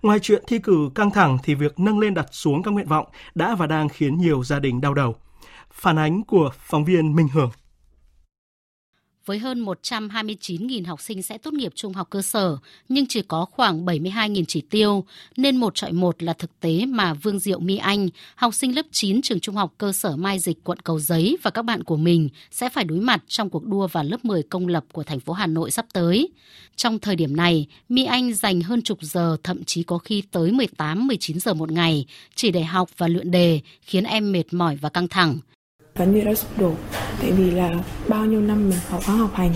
Ngoài 0.02 0.20
chuyện 0.20 0.44
thi 0.48 0.60
cử 0.60 0.90
căng 0.96 1.12
thẳng 1.12 1.38
thì 1.44 1.56
việc 1.56 1.80
nâng 1.80 2.00
lên 2.00 2.14
đặt 2.14 2.28
xuống 2.32 2.64
các 2.64 2.72
nguyện 2.72 2.88
vọng 2.88 3.06
đã 3.36 3.56
và 3.56 3.68
đang 3.68 3.90
khiến 3.90 4.18
nhiều 4.18 4.44
gia 4.44 4.60
đình 4.60 4.82
đau 4.82 4.94
đầu. 4.94 5.16
Phản 5.72 6.00
ánh 6.00 6.24
của 6.24 6.52
phóng 6.60 6.86
viên 6.86 7.16
Minh 7.16 7.28
Hưởng 7.28 7.52
với 9.26 9.40
hơn 9.40 9.66
129.000 9.66 10.88
học 10.88 11.02
sinh 11.02 11.22
sẽ 11.22 11.38
tốt 11.38 11.54
nghiệp 11.54 11.72
trung 11.76 11.94
học 11.94 12.08
cơ 12.10 12.22
sở, 12.22 12.58
nhưng 12.90 13.06
chỉ 13.08 13.22
có 13.22 13.46
khoảng 13.46 13.86
72.000 13.86 14.44
chỉ 14.48 14.62
tiêu, 14.62 15.06
nên 15.38 15.58
một 15.58 15.76
trọi 15.76 15.92
một 15.92 16.24
là 16.24 16.34
thực 16.34 16.60
tế 16.60 16.86
mà 16.86 17.14
Vương 17.14 17.40
Diệu 17.40 17.60
My 17.60 17.78
Anh, 17.78 18.10
học 18.36 18.54
sinh 18.54 18.76
lớp 18.76 18.86
9 18.92 19.22
trường 19.22 19.40
trung 19.40 19.56
học 19.56 19.74
cơ 19.78 19.92
sở 19.92 20.16
Mai 20.16 20.40
Dịch, 20.40 20.64
quận 20.64 20.80
Cầu 20.80 21.00
Giấy 21.00 21.38
và 21.42 21.52
các 21.52 21.62
bạn 21.62 21.84
của 21.84 21.98
mình 21.98 22.30
sẽ 22.52 22.70
phải 22.70 22.84
đối 22.84 23.00
mặt 23.00 23.24
trong 23.28 23.50
cuộc 23.50 23.66
đua 23.66 23.88
vào 23.88 24.04
lớp 24.04 24.26
10 24.26 24.44
công 24.44 24.68
lập 24.68 24.86
của 24.92 25.04
thành 25.04 25.20
phố 25.20 25.34
Hà 25.34 25.48
Nội 25.48 25.72
sắp 25.72 25.86
tới. 25.94 26.30
Trong 26.76 27.00
thời 27.00 27.16
điểm 27.16 27.36
này, 27.36 27.68
My 27.90 28.06
Anh 28.06 28.34
dành 28.34 28.62
hơn 28.62 28.82
chục 28.82 28.98
giờ, 29.02 29.38
thậm 29.44 29.64
chí 29.64 29.84
có 29.84 29.98
khi 29.98 30.24
tới 30.32 30.52
18-19 30.52 31.40
giờ 31.40 31.54
một 31.54 31.72
ngày, 31.72 32.06
chỉ 32.36 32.52
để 32.52 32.64
học 32.64 32.90
và 32.98 33.08
luyện 33.08 33.32
đề, 33.32 33.60
khiến 33.82 34.04
em 34.04 34.32
mệt 34.32 34.54
mỏi 34.54 34.76
và 34.76 34.90
căng 34.90 35.08
thẳng 35.08 35.40
gần 35.96 36.14
như 36.14 36.22
đã 36.22 36.34
sụp 36.34 36.60
đổ. 36.60 36.72
Tại 37.22 37.32
vì 37.32 37.52
là 37.52 37.70
bao 38.08 38.26
nhiêu 38.26 38.42
năm 38.42 38.70
mình 38.70 38.80
học 38.90 39.02
khóa 39.06 39.16
học 39.16 39.34
hành, 39.34 39.54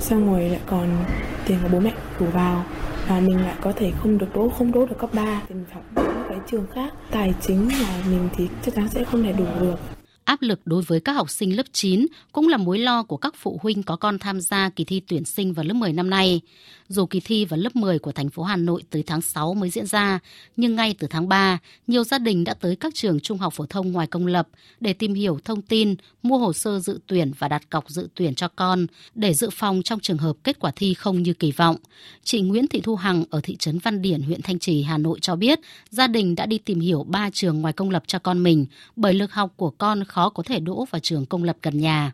xong 0.00 0.32
rồi 0.32 0.48
lại 0.48 0.60
còn 0.66 1.04
tiền 1.46 1.58
của 1.62 1.68
bố 1.72 1.80
mẹ 1.80 1.92
đổ 2.20 2.26
vào, 2.26 2.64
và 3.08 3.20
mình 3.20 3.40
lại 3.42 3.54
có 3.60 3.72
thể 3.72 3.92
không 4.02 4.18
được 4.18 4.26
đỗ, 4.34 4.48
không 4.48 4.72
đỗ 4.72 4.86
được 4.86 4.98
cấp 4.98 5.10
3 5.14 5.42
thì 5.48 5.54
mình 5.54 5.64
phải 5.72 5.82
những 5.96 6.24
cái 6.28 6.38
trường 6.50 6.66
khác. 6.74 6.92
Tài 7.10 7.34
chính 7.40 7.68
là 7.68 8.02
mình 8.10 8.28
thì 8.36 8.48
chắc 8.62 8.74
chắn 8.74 8.88
sẽ 8.88 9.04
không 9.04 9.22
thể 9.22 9.32
đủ 9.32 9.44
được 9.60 9.97
áp 10.28 10.42
lực 10.42 10.60
đối 10.64 10.82
với 10.82 11.00
các 11.00 11.12
học 11.12 11.30
sinh 11.30 11.56
lớp 11.56 11.66
9 11.72 12.06
cũng 12.32 12.48
là 12.48 12.56
mối 12.56 12.78
lo 12.78 13.02
của 13.02 13.16
các 13.16 13.34
phụ 13.36 13.58
huynh 13.62 13.82
có 13.82 13.96
con 13.96 14.18
tham 14.18 14.40
gia 14.40 14.68
kỳ 14.68 14.84
thi 14.84 15.00
tuyển 15.08 15.24
sinh 15.24 15.52
vào 15.52 15.64
lớp 15.64 15.74
10 15.74 15.92
năm 15.92 16.10
nay. 16.10 16.40
Dù 16.88 17.06
kỳ 17.06 17.20
thi 17.20 17.44
vào 17.44 17.60
lớp 17.60 17.76
10 17.76 17.98
của 17.98 18.12
thành 18.12 18.30
phố 18.30 18.42
Hà 18.42 18.56
Nội 18.56 18.82
tới 18.90 19.02
tháng 19.06 19.20
6 19.20 19.54
mới 19.54 19.70
diễn 19.70 19.86
ra, 19.86 20.18
nhưng 20.56 20.74
ngay 20.74 20.94
từ 20.98 21.06
tháng 21.10 21.28
3, 21.28 21.58
nhiều 21.86 22.04
gia 22.04 22.18
đình 22.18 22.44
đã 22.44 22.54
tới 22.54 22.76
các 22.76 22.94
trường 22.94 23.20
trung 23.20 23.38
học 23.38 23.52
phổ 23.56 23.66
thông 23.66 23.92
ngoài 23.92 24.06
công 24.06 24.26
lập 24.26 24.48
để 24.80 24.92
tìm 24.92 25.14
hiểu 25.14 25.38
thông 25.44 25.62
tin, 25.62 25.94
mua 26.22 26.38
hồ 26.38 26.52
sơ 26.52 26.80
dự 26.80 27.00
tuyển 27.06 27.32
và 27.38 27.48
đặt 27.48 27.70
cọc 27.70 27.90
dự 27.90 28.08
tuyển 28.14 28.34
cho 28.34 28.48
con 28.48 28.86
để 29.14 29.34
dự 29.34 29.50
phòng 29.50 29.82
trong 29.82 30.00
trường 30.00 30.18
hợp 30.18 30.36
kết 30.44 30.58
quả 30.58 30.70
thi 30.76 30.94
không 30.94 31.22
như 31.22 31.32
kỳ 31.32 31.52
vọng. 31.52 31.76
Chị 32.24 32.40
Nguyễn 32.40 32.68
Thị 32.68 32.80
Thu 32.80 32.96
Hằng 32.96 33.24
ở 33.30 33.40
thị 33.42 33.56
trấn 33.56 33.78
Văn 33.78 34.02
Điển, 34.02 34.22
huyện 34.22 34.42
Thanh 34.42 34.58
Trì, 34.58 34.82
Hà 34.82 34.98
Nội 34.98 35.18
cho 35.20 35.36
biết, 35.36 35.60
gia 35.90 36.06
đình 36.06 36.34
đã 36.34 36.46
đi 36.46 36.58
tìm 36.58 36.80
hiểu 36.80 37.04
ba 37.08 37.30
trường 37.32 37.60
ngoài 37.60 37.72
công 37.72 37.90
lập 37.90 38.02
cho 38.06 38.18
con 38.18 38.42
mình 38.42 38.66
bởi 38.96 39.14
lực 39.14 39.32
học 39.32 39.52
của 39.56 39.70
con 39.70 40.04
khó 40.04 40.17
có 40.34 40.42
thể 40.46 40.60
đỗ 40.60 40.84
vào 40.90 41.00
trường 41.00 41.26
công 41.26 41.44
lập 41.44 41.56
gần 41.62 41.80
nhà 41.80 42.12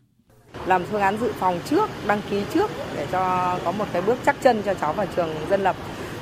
làm 0.66 0.84
phương 0.84 1.00
án 1.00 1.18
dự 1.20 1.32
phòng 1.38 1.60
trước, 1.64 1.90
đăng 2.06 2.20
ký 2.30 2.42
trước 2.54 2.70
để 2.96 3.06
cho 3.12 3.54
có 3.64 3.72
một 3.72 3.84
cái 3.92 4.02
bước 4.02 4.18
chắc 4.26 4.36
chân 4.42 4.62
cho 4.64 4.74
cháu 4.74 4.92
vào 4.92 5.06
trường 5.16 5.30
dân 5.50 5.62
lập. 5.62 5.76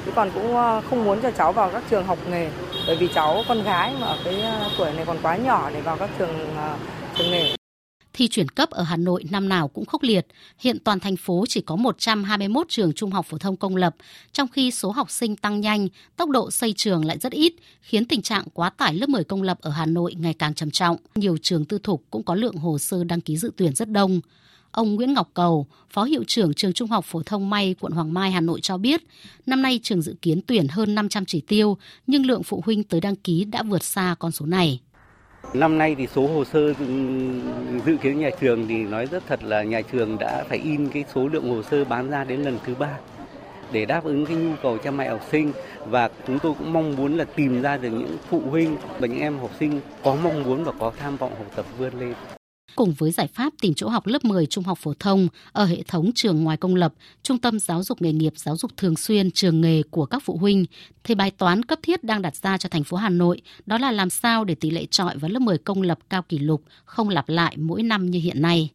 Chứ 0.07 0.13
còn 0.15 0.31
cũng 0.35 0.57
ờ, 0.57 0.83
không 0.91 1.05
muốn 1.05 1.21
cho 1.23 1.31
cháu 1.31 1.53
vào 1.53 1.71
các 1.71 1.83
trường 1.91 2.07
học 2.07 2.19
nghề 2.31 2.51
bởi 2.87 2.97
vì 2.97 3.09
cháu 3.15 3.43
con 3.49 3.63
gái 3.63 3.95
mà 4.01 4.07
ở 4.07 4.19
cái 4.25 4.41
ờ, 4.41 4.71
tuổi 4.79 4.93
này 4.93 5.05
còn 5.07 5.17
quá 5.23 5.37
nhỏ 5.37 5.71
để 5.75 5.81
vào 5.81 5.97
các 5.97 6.11
trường 6.19 6.57
ờ, 6.57 6.77
trường 7.19 7.31
nghề. 7.31 7.62
Thi 8.13 8.29
chuyển 8.29 8.49
cấp 8.49 8.71
ở 8.71 8.83
Hà 8.83 8.97
Nội 8.97 9.25
năm 9.31 9.49
nào 9.49 9.69
cũng 9.69 9.85
khốc 9.85 10.03
liệt. 10.03 10.27
Hiện 10.59 10.79
toàn 10.79 11.01
thành 11.01 11.17
phố 11.17 11.45
chỉ 11.49 11.61
có 11.61 11.77
121 11.77 12.67
trường 12.69 12.93
trung 12.93 13.11
học 13.11 13.27
phổ 13.27 13.39
thông 13.39 13.57
công 13.57 13.77
lập, 13.77 13.97
trong 14.33 14.49
khi 14.49 14.71
số 14.71 14.91
học 14.91 15.11
sinh 15.11 15.37
tăng 15.37 15.61
nhanh, 15.61 15.89
tốc 16.17 16.31
độ 16.31 16.51
xây 16.51 16.73
trường 16.77 17.05
lại 17.05 17.19
rất 17.19 17.33
ít, 17.33 17.53
khiến 17.81 18.05
tình 18.05 18.23
trạng 18.23 18.45
quá 18.55 18.71
tải 18.71 18.95
lớp 18.95 19.09
10 19.09 19.25
công 19.25 19.43
lập 19.43 19.59
ở 19.61 19.71
Hà 19.71 19.87
Nội 19.87 20.15
ngày 20.15 20.35
càng 20.35 20.55
trầm 20.55 20.71
trọng. 20.71 20.97
Nhiều 21.15 21.37
trường 21.43 21.65
tư 21.65 21.79
thục 21.83 22.05
cũng 22.11 22.23
có 22.23 22.35
lượng 22.35 22.57
hồ 22.57 22.79
sơ 22.79 23.05
đăng 23.05 23.21
ký 23.21 23.37
dự 23.37 23.53
tuyển 23.57 23.75
rất 23.75 23.91
đông. 23.91 24.21
Ông 24.71 24.95
Nguyễn 24.95 25.13
Ngọc 25.13 25.31
Cầu, 25.35 25.67
Phó 25.91 26.05
Hiệu 26.05 26.25
trưởng 26.27 26.55
Trường 26.55 26.73
Trung 26.73 26.89
học 26.89 27.05
Phổ 27.05 27.23
thông 27.23 27.51
May, 27.51 27.75
quận 27.81 27.93
Hoàng 27.93 28.15
Mai, 28.15 28.31
Hà 28.31 28.41
Nội 28.41 28.61
cho 28.61 28.79
biết, 28.79 29.03
năm 29.47 29.63
nay 29.63 29.81
trường 29.83 30.03
dự 30.03 30.15
kiến 30.23 30.41
tuyển 30.47 30.69
hơn 30.69 30.95
500 30.95 31.25
chỉ 31.25 31.41
tiêu, 31.41 31.79
nhưng 32.07 32.27
lượng 32.27 32.43
phụ 32.43 32.63
huynh 32.67 32.85
tới 32.85 33.01
đăng 33.01 33.17
ký 33.17 33.45
đã 33.45 33.63
vượt 33.63 33.85
xa 33.85 34.15
con 34.19 34.33
số 34.33 34.47
này. 34.47 34.81
Năm 35.55 35.79
nay 35.79 35.95
thì 35.99 36.07
số 36.07 36.27
hồ 36.27 36.45
sơ 36.45 36.67
ừ, 36.67 36.75
dự 37.87 37.97
kiến 38.03 38.21
nhà 38.21 38.31
trường 38.41 38.69
thì 38.69 38.85
nói 38.85 39.07
rất 39.07 39.23
thật 39.27 39.43
là 39.43 39.63
nhà 39.63 39.81
trường 39.93 40.19
đã 40.19 40.45
phải 40.49 40.59
in 40.59 40.89
cái 40.89 41.05
số 41.15 41.29
lượng 41.29 41.51
hồ 41.51 41.63
sơ 41.63 41.85
bán 41.85 42.11
ra 42.11 42.25
đến 42.25 42.43
lần 42.43 42.59
thứ 42.67 42.75
ba 42.75 42.99
để 43.73 43.85
đáp 43.85 44.05
ứng 44.05 44.27
cái 44.27 44.37
nhu 44.37 44.53
cầu 44.63 44.79
cha 44.79 44.91
mẹ 44.91 45.09
học 45.09 45.21
sinh 45.31 45.53
và 45.87 46.11
chúng 46.27 46.39
tôi 46.39 46.55
cũng 46.59 46.73
mong 46.73 46.97
muốn 46.97 47.17
là 47.17 47.25
tìm 47.25 47.63
ra 47.63 47.77
được 47.77 47.91
những 47.91 48.17
phụ 48.29 48.43
huynh 48.51 48.77
và 48.99 49.07
những 49.07 49.21
em 49.21 49.39
học 49.39 49.51
sinh 49.61 49.81
có 50.05 50.17
mong 50.23 50.43
muốn 50.43 50.65
và 50.65 50.73
có 50.79 50.93
tham 50.99 51.17
vọng 51.17 51.33
học 51.39 51.47
tập 51.57 51.67
vươn 51.79 51.93
lên. 52.01 52.15
Cùng 52.77 52.93
với 52.99 53.11
giải 53.11 53.27
pháp 53.27 53.53
tìm 53.61 53.75
chỗ 53.75 53.89
học 53.89 54.07
lớp 54.07 54.25
10 54.25 54.47
trung 54.47 54.65
học 54.65 54.79
phổ 54.79 54.95
thông 54.95 55.29
ở 55.53 55.65
hệ 55.65 55.83
thống 55.83 56.11
trường 56.15 56.45
ngoài 56.45 56.57
công 56.57 56.75
lập, 56.75 56.95
Trung 57.23 57.39
tâm 57.39 57.59
Giáo 57.59 57.83
dục 57.83 58.03
nghề 58.03 58.13
nghiệp 58.13 58.33
giáo 58.37 58.57
dục 58.57 58.71
thường 58.77 58.97
xuyên 58.97 59.31
trường 59.31 59.61
nghề 59.61 59.83
của 59.91 60.07
các 60.07 60.23
phụ 60.25 60.37
huynh, 60.37 60.65
thì 61.05 61.15
bài 61.15 61.31
toán 61.31 61.63
cấp 61.63 61.79
thiết 61.83 62.05
đang 62.05 62.23
đặt 62.23 62.37
ra 62.37 62.59
cho 62.59 62.69
thành 62.69 62.85
phố 62.85 62.97
Hà 62.97 63.09
Nội 63.09 63.43
đó 63.67 63.79
là 63.79 63.91
làm 63.91 64.11
sao 64.11 64.45
để 64.45 64.55
tỷ 64.55 64.71
lệ 64.71 64.87
trọi 64.91 65.19
vào 65.19 65.31
lớp 65.31 65.41
10 65.41 65.59
công 65.59 65.83
lập 65.83 65.99
cao 66.11 66.23
kỷ 66.23 66.39
lục 66.39 66.63
không 66.85 67.09
lặp 67.09 67.29
lại 67.29 67.57
mỗi 67.57 67.83
năm 67.83 68.11
như 68.11 68.19
hiện 68.19 68.43
nay. 68.43 68.71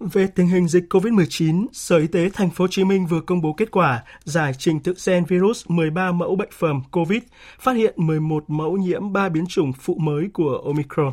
Về 0.00 0.26
tình 0.26 0.48
hình 0.48 0.68
dịch 0.68 0.84
COVID-19, 0.90 1.66
Sở 1.72 1.98
Y 1.98 2.06
tế 2.06 2.30
Thành 2.34 2.50
phố 2.50 2.64
Hồ 2.64 2.68
Chí 2.70 2.84
Minh 2.84 3.06
vừa 3.06 3.20
công 3.20 3.40
bố 3.40 3.52
kết 3.52 3.70
quả 3.70 4.02
giải 4.24 4.52
trình 4.58 4.80
tự 4.80 4.94
gen 5.06 5.24
virus 5.24 5.64
13 5.68 6.12
mẫu 6.12 6.36
bệnh 6.36 6.48
phẩm 6.52 6.82
COVID, 6.90 7.22
phát 7.60 7.72
hiện 7.72 7.94
11 7.96 8.44
mẫu 8.48 8.76
nhiễm 8.76 9.12
3 9.12 9.28
biến 9.28 9.46
chủng 9.46 9.72
phụ 9.72 9.96
mới 10.00 10.28
của 10.32 10.62
Omicron. 10.64 11.12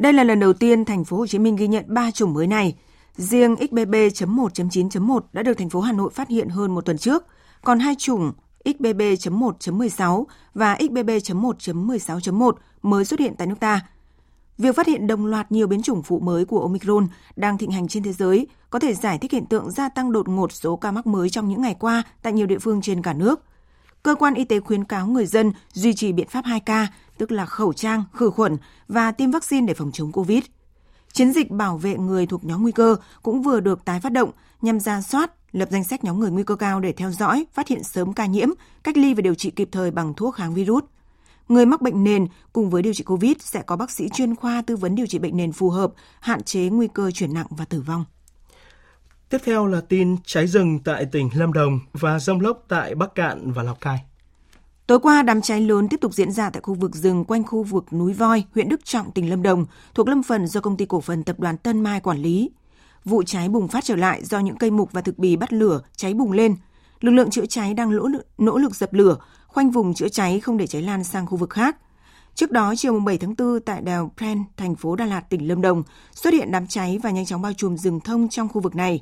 Đây 0.00 0.12
là 0.12 0.24
lần 0.24 0.40
đầu 0.40 0.52
tiên 0.52 0.84
thành 0.84 1.04
phố 1.04 1.16
Hồ 1.16 1.26
Chí 1.26 1.38
Minh 1.38 1.56
ghi 1.56 1.68
nhận 1.68 1.84
3 1.88 2.10
chủng 2.10 2.34
mới 2.34 2.46
này. 2.46 2.76
Riêng 3.16 3.56
XBB.1.9.1 3.56 5.20
đã 5.32 5.42
được 5.42 5.54
thành 5.54 5.70
phố 5.70 5.80
Hà 5.80 5.92
Nội 5.92 6.10
phát 6.10 6.28
hiện 6.28 6.48
hơn 6.48 6.74
một 6.74 6.80
tuần 6.84 6.98
trước, 6.98 7.24
còn 7.62 7.78
hai 7.78 7.94
chủng 7.98 8.32
XBB.1.16 8.64 10.24
và 10.54 10.76
XBB.1.16.1 10.80 12.52
mới 12.82 13.04
xuất 13.04 13.20
hiện 13.20 13.34
tại 13.38 13.46
nước 13.46 13.60
ta. 13.60 13.80
Việc 14.58 14.76
phát 14.76 14.86
hiện 14.86 15.06
đồng 15.06 15.26
loạt 15.26 15.52
nhiều 15.52 15.66
biến 15.66 15.82
chủng 15.82 16.02
phụ 16.02 16.20
mới 16.20 16.44
của 16.44 16.60
Omicron 16.60 17.06
đang 17.36 17.58
thịnh 17.58 17.70
hành 17.70 17.88
trên 17.88 18.02
thế 18.02 18.12
giới 18.12 18.46
có 18.70 18.78
thể 18.78 18.94
giải 18.94 19.18
thích 19.18 19.32
hiện 19.32 19.46
tượng 19.46 19.70
gia 19.70 19.88
tăng 19.88 20.12
đột 20.12 20.28
ngột 20.28 20.52
số 20.52 20.76
ca 20.76 20.90
mắc 20.90 21.06
mới 21.06 21.30
trong 21.30 21.48
những 21.48 21.62
ngày 21.62 21.76
qua 21.80 22.02
tại 22.22 22.32
nhiều 22.32 22.46
địa 22.46 22.58
phương 22.58 22.80
trên 22.80 23.02
cả 23.02 23.12
nước. 23.12 23.44
Cơ 24.02 24.14
quan 24.14 24.34
y 24.34 24.44
tế 24.44 24.60
khuyến 24.60 24.84
cáo 24.84 25.06
người 25.06 25.26
dân 25.26 25.52
duy 25.72 25.94
trì 25.94 26.12
biện 26.12 26.28
pháp 26.28 26.44
2K 26.44 26.86
tức 27.20 27.32
là 27.32 27.46
khẩu 27.46 27.72
trang, 27.72 28.04
khử 28.12 28.30
khuẩn 28.30 28.56
và 28.88 29.12
tiêm 29.12 29.30
vaccine 29.30 29.66
để 29.66 29.74
phòng 29.74 29.90
chống 29.92 30.12
COVID. 30.12 30.42
Chiến 31.12 31.32
dịch 31.32 31.50
bảo 31.50 31.78
vệ 31.78 31.96
người 31.96 32.26
thuộc 32.26 32.44
nhóm 32.44 32.62
nguy 32.62 32.72
cơ 32.72 32.96
cũng 33.22 33.42
vừa 33.42 33.60
được 33.60 33.84
tái 33.84 34.00
phát 34.00 34.12
động 34.12 34.30
nhằm 34.62 34.80
ra 34.80 35.00
soát, 35.00 35.32
lập 35.52 35.68
danh 35.70 35.84
sách 35.84 36.04
nhóm 36.04 36.20
người 36.20 36.30
nguy 36.30 36.42
cơ 36.42 36.56
cao 36.56 36.80
để 36.80 36.92
theo 36.92 37.10
dõi, 37.10 37.46
phát 37.52 37.68
hiện 37.68 37.84
sớm 37.84 38.12
ca 38.12 38.26
nhiễm, 38.26 38.48
cách 38.82 38.96
ly 38.96 39.14
và 39.14 39.20
điều 39.20 39.34
trị 39.34 39.50
kịp 39.50 39.68
thời 39.72 39.90
bằng 39.90 40.14
thuốc 40.14 40.34
kháng 40.34 40.54
virus. 40.54 40.84
Người 41.48 41.66
mắc 41.66 41.82
bệnh 41.82 42.04
nền 42.04 42.26
cùng 42.52 42.70
với 42.70 42.82
điều 42.82 42.94
trị 42.94 43.04
COVID 43.04 43.36
sẽ 43.40 43.62
có 43.62 43.76
bác 43.76 43.90
sĩ 43.90 44.08
chuyên 44.08 44.36
khoa 44.36 44.62
tư 44.62 44.76
vấn 44.76 44.94
điều 44.94 45.06
trị 45.06 45.18
bệnh 45.18 45.36
nền 45.36 45.52
phù 45.52 45.70
hợp, 45.70 45.92
hạn 46.20 46.42
chế 46.42 46.68
nguy 46.68 46.88
cơ 46.94 47.10
chuyển 47.10 47.34
nặng 47.34 47.46
và 47.50 47.64
tử 47.64 47.80
vong. 47.80 48.04
Tiếp 49.28 49.38
theo 49.44 49.66
là 49.66 49.80
tin 49.80 50.16
cháy 50.24 50.46
rừng 50.46 50.78
tại 50.84 51.04
tỉnh 51.04 51.30
Lâm 51.34 51.52
Đồng 51.52 51.80
và 51.92 52.18
rông 52.18 52.40
lốc 52.40 52.64
tại 52.68 52.94
Bắc 52.94 53.14
Cạn 53.14 53.52
và 53.52 53.62
Lào 53.62 53.74
Cai. 53.74 54.09
Tối 54.90 55.00
qua, 55.00 55.22
đám 55.22 55.40
cháy 55.40 55.60
lớn 55.60 55.88
tiếp 55.88 56.00
tục 56.00 56.14
diễn 56.14 56.32
ra 56.32 56.50
tại 56.50 56.60
khu 56.62 56.74
vực 56.74 56.94
rừng 56.94 57.24
quanh 57.24 57.44
khu 57.44 57.62
vực 57.62 57.92
núi 57.92 58.12
Voi, 58.12 58.44
huyện 58.54 58.68
Đức 58.68 58.84
Trọng, 58.84 59.10
tỉnh 59.10 59.30
Lâm 59.30 59.42
Đồng, 59.42 59.66
thuộc 59.94 60.08
lâm 60.08 60.22
phần 60.22 60.46
do 60.46 60.60
công 60.60 60.76
ty 60.76 60.86
cổ 60.86 61.00
phần 61.00 61.24
tập 61.24 61.40
đoàn 61.40 61.56
Tân 61.56 61.80
Mai 61.80 62.00
quản 62.00 62.18
lý. 62.18 62.50
Vụ 63.04 63.22
cháy 63.22 63.48
bùng 63.48 63.68
phát 63.68 63.84
trở 63.84 63.96
lại 63.96 64.24
do 64.24 64.38
những 64.38 64.56
cây 64.56 64.70
mục 64.70 64.92
và 64.92 65.00
thực 65.00 65.18
bì 65.18 65.36
bắt 65.36 65.52
lửa, 65.52 65.80
cháy 65.96 66.14
bùng 66.14 66.32
lên. 66.32 66.56
Lực 67.00 67.10
lượng 67.10 67.30
chữa 67.30 67.46
cháy 67.46 67.74
đang 67.74 67.96
nỗ 67.96 68.06
lực, 68.08 68.26
nỗ 68.38 68.58
lực 68.58 68.74
dập 68.74 68.92
lửa, 68.92 69.16
khoanh 69.46 69.70
vùng 69.70 69.94
chữa 69.94 70.08
cháy 70.08 70.40
không 70.40 70.56
để 70.56 70.66
cháy 70.66 70.82
lan 70.82 71.04
sang 71.04 71.26
khu 71.26 71.36
vực 71.36 71.50
khác. 71.50 71.76
Trước 72.34 72.50
đó, 72.50 72.74
chiều 72.76 73.00
7 73.00 73.18
tháng 73.18 73.34
4 73.38 73.60
tại 73.60 73.80
đèo 73.82 74.12
Pren, 74.16 74.44
thành 74.56 74.74
phố 74.74 74.96
Đà 74.96 75.06
Lạt, 75.06 75.20
tỉnh 75.30 75.48
Lâm 75.48 75.62
Đồng, 75.62 75.82
xuất 76.14 76.34
hiện 76.34 76.50
đám 76.50 76.66
cháy 76.66 76.98
và 77.02 77.10
nhanh 77.10 77.26
chóng 77.26 77.42
bao 77.42 77.52
trùm 77.52 77.76
rừng 77.76 78.00
thông 78.00 78.28
trong 78.28 78.48
khu 78.48 78.60
vực 78.60 78.76
này. 78.76 79.00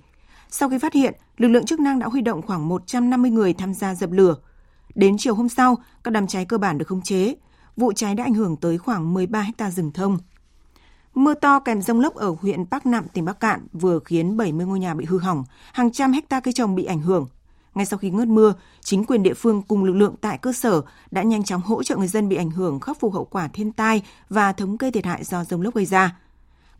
Sau 0.50 0.68
khi 0.68 0.78
phát 0.78 0.92
hiện, 0.92 1.14
lực 1.36 1.48
lượng 1.48 1.66
chức 1.66 1.80
năng 1.80 1.98
đã 1.98 2.06
huy 2.06 2.20
động 2.20 2.42
khoảng 2.42 2.68
150 2.68 3.30
người 3.30 3.52
tham 3.52 3.74
gia 3.74 3.94
dập 3.94 4.10
lửa– 4.12 4.36
Đến 4.94 5.16
chiều 5.18 5.34
hôm 5.34 5.48
sau, 5.48 5.76
các 6.04 6.10
đám 6.10 6.26
cháy 6.26 6.44
cơ 6.44 6.58
bản 6.58 6.78
được 6.78 6.88
khống 6.88 7.02
chế. 7.02 7.34
Vụ 7.76 7.92
cháy 7.92 8.14
đã 8.14 8.24
ảnh 8.24 8.34
hưởng 8.34 8.56
tới 8.56 8.78
khoảng 8.78 9.14
13 9.14 9.40
hecta 9.40 9.70
rừng 9.70 9.92
thông. 9.92 10.18
Mưa 11.14 11.34
to 11.34 11.60
kèm 11.60 11.82
rông 11.82 12.00
lốc 12.00 12.14
ở 12.14 12.34
huyện 12.40 12.64
Bắc 12.70 12.86
Nạm, 12.86 13.08
tỉnh 13.08 13.24
Bắc 13.24 13.40
Cạn 13.40 13.66
vừa 13.72 13.98
khiến 13.98 14.36
70 14.36 14.66
ngôi 14.66 14.78
nhà 14.78 14.94
bị 14.94 15.04
hư 15.04 15.18
hỏng, 15.18 15.44
hàng 15.72 15.92
trăm 15.92 16.12
hecta 16.12 16.40
cây 16.40 16.52
trồng 16.52 16.74
bị 16.74 16.84
ảnh 16.84 17.00
hưởng. 17.00 17.26
Ngay 17.74 17.86
sau 17.86 17.98
khi 17.98 18.10
ngớt 18.10 18.28
mưa, 18.28 18.54
chính 18.80 19.04
quyền 19.04 19.22
địa 19.22 19.34
phương 19.34 19.62
cùng 19.62 19.84
lực 19.84 19.92
lượng 19.92 20.14
tại 20.20 20.38
cơ 20.38 20.52
sở 20.52 20.82
đã 21.10 21.22
nhanh 21.22 21.44
chóng 21.44 21.62
hỗ 21.62 21.82
trợ 21.82 21.96
người 21.96 22.08
dân 22.08 22.28
bị 22.28 22.36
ảnh 22.36 22.50
hưởng 22.50 22.80
khắc 22.80 23.00
phục 23.00 23.14
hậu 23.14 23.24
quả 23.24 23.48
thiên 23.48 23.72
tai 23.72 24.02
và 24.28 24.52
thống 24.52 24.78
kê 24.78 24.90
thiệt 24.90 25.04
hại 25.04 25.24
do 25.24 25.44
rông 25.44 25.62
lốc 25.62 25.74
gây 25.74 25.84
ra. 25.84 26.16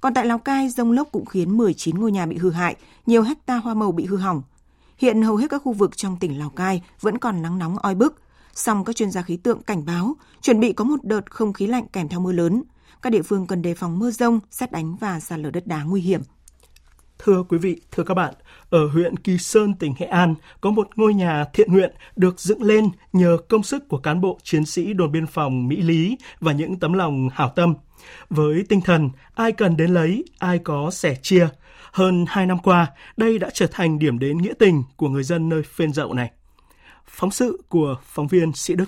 Còn 0.01 0.15
tại 0.15 0.27
Lào 0.27 0.39
Cai, 0.39 0.69
rông 0.69 0.93
lốc 0.93 1.09
cũng 1.13 1.27
khiến 1.27 1.57
19 1.57 1.99
ngôi 1.99 2.13
nhà 2.13 2.27
bị 2.27 2.37
hư 2.37 2.51
hại, 2.51 2.77
nhiều 3.07 3.23
hecta 3.23 3.57
hoa 3.57 3.75
màu 3.75 3.93
bị 3.93 4.07
hư 4.07 4.17
hỏng. 4.17 4.43
Hiện 4.99 5.23
hầu 5.23 5.37
hết 5.37 5.47
các 5.51 5.63
khu 5.63 5.73
vực 5.73 5.97
trong 5.97 6.17
tỉnh 6.17 6.39
Lào 6.39 6.51
Cai 6.51 6.83
vẫn 7.01 7.19
còn 7.19 7.43
nắng 7.43 7.59
nóng 7.59 7.79
oi 7.79 7.95
bức, 7.95 8.23
song 8.55 8.85
các 8.85 8.97
chuyên 8.97 9.11
gia 9.11 9.23
khí 9.23 9.37
tượng 9.37 9.63
cảnh 9.63 9.85
báo 9.85 10.17
chuẩn 10.41 10.61
bị 10.61 10.73
có 10.73 10.85
một 10.85 10.97
đợt 11.03 11.31
không 11.31 11.53
khí 11.53 11.67
lạnh 11.67 11.87
kèm 11.93 12.09
theo 12.09 12.21
mưa 12.21 12.33
lớn. 12.33 12.63
Các 13.03 13.11
địa 13.11 13.23
phương 13.23 13.47
cần 13.47 13.63
đề 13.63 13.75
phòng 13.75 13.99
mưa 13.99 14.11
rông, 14.11 14.41
xét 14.51 14.73
đánh 14.73 14.97
và 15.01 15.21
sạt 15.21 15.39
lở 15.39 15.51
đất 15.51 15.67
đá 15.67 15.83
nguy 15.83 16.01
hiểm. 16.01 16.21
Thưa 17.19 17.43
quý 17.49 17.59
vị, 17.59 17.81
thưa 17.93 18.03
các 18.03 18.15
bạn, 18.15 18.35
ở 18.71 18.89
huyện 18.89 19.17
Kỳ 19.17 19.39
Sơn, 19.39 19.75
tỉnh 19.75 19.95
Nghệ 19.99 20.07
An 20.07 20.35
có 20.61 20.71
một 20.71 20.89
ngôi 20.97 21.15
nhà 21.15 21.45
thiện 21.53 21.73
nguyện 21.73 21.93
được 22.17 22.41
dựng 22.41 22.63
lên 22.63 22.91
nhờ 23.13 23.39
công 23.49 23.63
sức 23.63 23.89
của 23.89 23.99
cán 23.99 24.21
bộ 24.21 24.39
chiến 24.43 24.67
sĩ 24.67 24.93
đồn 24.93 25.13
biên 25.13 25.27
phòng 25.27 25.69
Mỹ 25.69 25.77
Lý 25.77 26.17
và 26.41 26.53
những 26.53 26.79
tấm 26.79 26.93
lòng 26.93 27.29
hảo 27.33 27.53
tâm. 27.57 27.75
Với 28.31 28.65
tinh 28.69 28.81
thần 28.81 29.11
ai 29.35 29.53
cần 29.53 29.77
đến 29.77 29.91
lấy, 29.91 30.25
ai 30.39 30.59
có 30.59 30.91
sẻ 30.91 31.17
chia, 31.23 31.49
hơn 31.93 32.25
2 32.29 32.47
năm 32.47 32.59
qua, 32.63 32.87
đây 33.17 33.39
đã 33.39 33.51
trở 33.53 33.67
thành 33.71 33.99
điểm 33.99 34.19
đến 34.19 34.39
nghĩa 34.39 34.55
tình 34.59 34.83
của 34.97 35.09
người 35.09 35.23
dân 35.23 35.49
nơi 35.49 35.63
phên 35.63 35.93
dậu 35.93 36.15
này. 36.15 36.31
Phóng 37.07 37.31
sự 37.31 37.63
của 37.69 37.97
phóng 38.03 38.27
viên 38.27 38.53
Sĩ 38.53 38.75
Đức. 38.75 38.85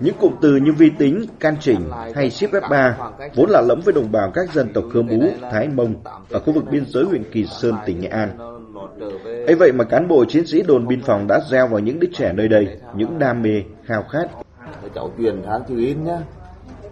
Những 0.00 0.14
cụm 0.20 0.32
từ 0.40 0.56
như 0.56 0.72
vi 0.72 0.90
tính, 0.98 1.26
can 1.40 1.56
chỉnh 1.60 1.90
hay 2.14 2.30
ship 2.30 2.50
F3 2.50 2.92
vốn 3.34 3.50
là 3.50 3.60
lẫm 3.60 3.80
với 3.84 3.94
đồng 3.94 4.12
bào 4.12 4.30
các 4.34 4.52
dân 4.52 4.72
tộc 4.72 4.84
Khơ 4.92 5.02
Mú, 5.02 5.22
Thái 5.50 5.68
Mông 5.68 5.94
ở 6.30 6.40
khu 6.40 6.52
vực 6.52 6.64
biên 6.70 6.84
giới 6.86 7.04
huyện 7.04 7.24
Kỳ 7.32 7.46
Sơn, 7.46 7.74
tỉnh 7.86 8.00
Nghệ 8.00 8.08
An. 8.08 8.38
ấy 9.46 9.54
vậy 9.54 9.72
mà 9.72 9.84
cán 9.84 10.08
bộ 10.08 10.24
chiến 10.24 10.46
sĩ 10.46 10.62
đồn 10.62 10.86
biên 10.86 11.02
phòng 11.02 11.26
đã 11.26 11.40
gieo 11.50 11.68
vào 11.68 11.78
những 11.80 12.00
đứa 12.00 12.08
trẻ 12.14 12.32
nơi 12.32 12.48
đây 12.48 12.78
những 12.96 13.18
đam 13.18 13.42
mê, 13.42 13.62
khao 13.84 14.02
khát. 14.02 14.26
Cháu 14.94 15.12
truyền 15.18 15.42
tháng 15.46 15.62
chữ 15.68 15.76
in 15.78 16.04
nhá. 16.04 16.18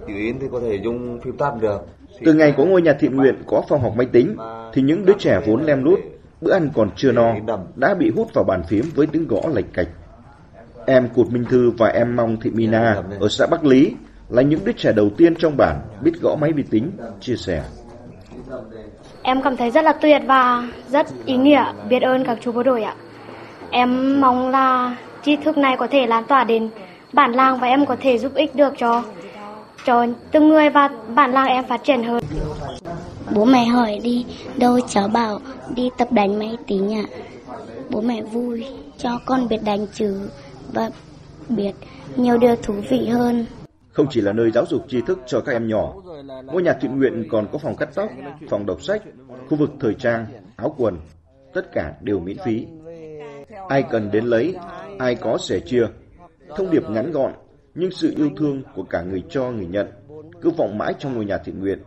Chữ 0.06 0.14
in 0.14 0.38
thì 0.40 0.46
có 0.52 0.60
thể 0.60 0.80
dùng 0.84 1.20
phim 1.24 1.36
tắt 1.36 1.52
được. 1.60 1.86
Từ 2.24 2.34
ngày 2.34 2.54
có 2.56 2.64
ngôi 2.64 2.82
nhà 2.82 2.92
thiện 2.92 3.16
nguyện 3.16 3.34
có 3.46 3.62
phòng 3.68 3.80
học 3.80 3.92
máy 3.96 4.06
tính, 4.12 4.36
thì 4.72 4.82
những 4.82 5.06
đứa 5.06 5.14
trẻ 5.18 5.40
vốn 5.46 5.62
lem 5.62 5.84
lút 5.84 5.98
bữa 6.40 6.52
ăn 6.52 6.70
còn 6.74 6.90
chưa 6.96 7.12
no, 7.12 7.34
đã 7.76 7.94
bị 7.94 8.10
hút 8.10 8.34
vào 8.34 8.44
bàn 8.44 8.62
phím 8.68 8.84
với 8.94 9.06
tiếng 9.06 9.28
gõ 9.28 9.40
lệch 9.54 9.72
cạch. 9.72 9.88
Em 10.86 11.08
Cụt 11.08 11.28
Minh 11.28 11.44
Thư 11.44 11.70
và 11.78 11.88
em 11.88 12.16
Mong 12.16 12.36
Thị 12.40 12.50
Mina 12.50 13.02
ở 13.20 13.28
xã 13.28 13.46
Bắc 13.46 13.64
Lý 13.64 13.92
là 14.28 14.42
những 14.42 14.60
đứa 14.64 14.72
trẻ 14.72 14.92
đầu 14.92 15.10
tiên 15.16 15.34
trong 15.36 15.56
bản 15.56 15.80
biết 16.02 16.12
gõ 16.20 16.36
máy 16.40 16.52
vi 16.52 16.62
tính, 16.62 16.90
chia 17.20 17.36
sẻ. 17.36 17.62
Em 19.22 19.42
cảm 19.42 19.56
thấy 19.56 19.70
rất 19.70 19.84
là 19.84 19.92
tuyệt 19.92 20.22
và 20.26 20.68
rất 20.88 21.06
ý 21.24 21.36
nghĩa, 21.36 21.64
biết 21.88 22.02
ơn 22.02 22.24
các 22.24 22.38
chú 22.40 22.52
bộ 22.52 22.62
đội 22.62 22.82
ạ. 22.82 22.94
Em 23.70 24.20
mong 24.20 24.50
là 24.50 24.96
tri 25.22 25.36
thức 25.36 25.58
này 25.58 25.76
có 25.78 25.86
thể 25.86 26.06
lan 26.06 26.24
tỏa 26.24 26.44
đến 26.44 26.70
bản 27.12 27.32
làng 27.32 27.58
và 27.58 27.66
em 27.66 27.86
có 27.86 27.96
thể 28.00 28.18
giúp 28.18 28.34
ích 28.34 28.54
được 28.54 28.74
cho 28.76 29.02
cho 29.84 30.06
từng 30.32 30.48
người 30.48 30.70
và 30.70 30.88
bản 31.14 31.32
làng 31.32 31.46
em 31.46 31.64
phát 31.64 31.84
triển 31.84 32.02
hơn. 32.02 32.22
Bố 33.34 33.44
mẹ 33.44 33.64
hỏi 33.64 34.00
đi 34.02 34.26
đâu 34.56 34.80
cháu 34.88 35.08
bảo 35.08 35.40
đi 35.74 35.90
tập 35.98 36.12
đánh 36.12 36.38
máy 36.38 36.56
tính 36.66 36.94
ạ. 36.94 37.04
Bố 37.90 38.00
mẹ 38.00 38.22
vui 38.22 38.66
cho 38.98 39.20
con 39.26 39.48
biết 39.48 39.58
đánh 39.64 39.86
chữ 39.94 40.30
và 40.72 40.90
biết 41.48 41.72
nhiều 42.16 42.38
điều 42.38 42.56
thú 42.56 42.74
vị 42.90 43.08
hơn. 43.08 43.46
Không 43.92 44.06
chỉ 44.10 44.20
là 44.20 44.32
nơi 44.32 44.50
giáo 44.50 44.64
dục 44.70 44.84
tri 44.88 45.00
thức 45.00 45.18
cho 45.26 45.40
các 45.40 45.52
em 45.52 45.68
nhỏ, 45.68 45.94
ngôi 46.44 46.62
nhà 46.62 46.72
thiện 46.80 46.98
nguyện 46.98 47.24
còn 47.30 47.46
có 47.52 47.58
phòng 47.58 47.76
cắt 47.76 47.88
tóc, 47.94 48.10
phòng 48.50 48.66
đọc 48.66 48.82
sách, 48.82 49.02
khu 49.48 49.56
vực 49.56 49.70
thời 49.80 49.94
trang, 49.94 50.26
áo 50.56 50.74
quần, 50.78 50.98
tất 51.54 51.72
cả 51.72 51.92
đều 52.00 52.18
miễn 52.18 52.36
phí. 52.44 52.66
Ai 53.68 53.82
cần 53.82 54.10
đến 54.10 54.24
lấy, 54.24 54.54
ai 54.98 55.14
có 55.14 55.38
sẻ 55.38 55.60
chia. 55.60 55.86
Thông 56.56 56.70
điệp 56.70 56.90
ngắn 56.90 57.12
gọn, 57.12 57.32
nhưng 57.74 57.90
sự 57.90 58.14
yêu 58.16 58.30
thương 58.36 58.62
của 58.74 58.82
cả 58.82 59.02
người 59.02 59.22
cho 59.30 59.50
người 59.50 59.66
nhận 59.66 59.86
cứ 60.42 60.50
vọng 60.50 60.78
mãi 60.78 60.94
trong 60.98 61.14
ngôi 61.14 61.24
nhà 61.24 61.38
thiện 61.38 61.60
nguyện. 61.60 61.78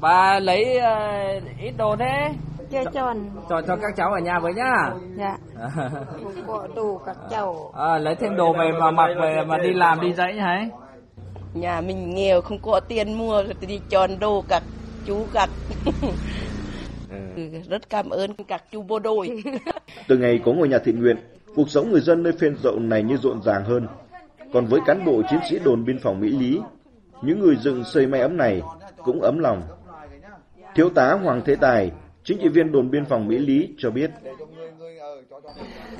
Bà 0.00 0.38
lấy 0.40 0.78
uh, 0.78 1.42
ít 1.60 1.72
đồ 1.76 1.96
thế. 1.96 2.32
Chưa 2.70 2.84
tròn. 2.92 3.30
Cho 3.48 3.62
cho 3.62 3.76
các 3.76 3.96
cháu 3.96 4.12
ở 4.12 4.20
nhà 4.20 4.38
với 4.38 4.52
nhá. 4.54 4.90
Dạ. 5.16 5.38
Có 6.46 6.68
đủ 6.76 6.98
các 7.06 7.16
cháu. 7.30 7.72
À, 7.76 7.98
lấy 7.98 8.14
thêm 8.14 8.36
đồ 8.36 8.52
về 8.52 8.72
mà 8.80 8.90
mặc 8.90 9.08
về 9.20 9.44
mà 9.46 9.58
đi 9.58 9.72
làm 9.72 10.00
đi 10.00 10.12
dãy 10.12 10.34
hả? 10.34 10.64
Nhà 11.54 11.80
mình 11.80 12.14
nghèo 12.14 12.40
không 12.40 12.58
có 12.62 12.80
tiền 12.80 13.12
mua 13.12 13.44
thì 13.60 13.66
đi 13.66 13.80
tròn 13.88 14.10
đồ 14.20 14.44
các 14.48 14.62
chú 15.06 15.26
các 15.32 15.50
ừ. 17.36 17.42
rất 17.68 17.90
cảm 17.90 18.10
ơn 18.10 18.34
các 18.48 18.64
chú 18.72 18.82
bộ 18.82 18.98
đội. 18.98 19.42
Từ 20.08 20.18
ngày 20.18 20.40
có 20.44 20.52
ngôi 20.52 20.68
nhà 20.68 20.78
thiện 20.84 21.00
nguyện, 21.00 21.16
cuộc 21.56 21.70
sống 21.70 21.90
người 21.90 22.00
dân 22.00 22.22
nơi 22.22 22.32
phên 22.40 22.56
dậu 22.62 22.78
này 22.78 23.02
như 23.02 23.16
rộn 23.16 23.42
ràng 23.42 23.64
hơn. 23.64 23.86
Còn 24.52 24.66
với 24.66 24.80
cán 24.86 25.04
bộ 25.04 25.22
chiến 25.30 25.40
sĩ 25.50 25.58
đồn 25.58 25.84
biên 25.84 25.98
phòng 26.02 26.20
Mỹ 26.20 26.28
Lý, 26.28 26.60
những 27.22 27.40
người 27.40 27.56
dựng 27.62 27.84
xây 27.84 28.06
mái 28.06 28.20
ấm 28.20 28.36
này 28.36 28.62
cũng 29.04 29.20
ấm 29.20 29.38
lòng. 29.38 29.62
Thiếu 30.74 30.88
tá 30.88 31.18
Hoàng 31.22 31.42
Thế 31.46 31.56
Tài, 31.56 31.90
chính 32.24 32.38
trị 32.42 32.48
viên 32.48 32.72
đồn 32.72 32.90
biên 32.90 33.04
phòng 33.04 33.28
Mỹ 33.28 33.38
Lý 33.38 33.68
cho 33.78 33.90
biết. 33.90 34.10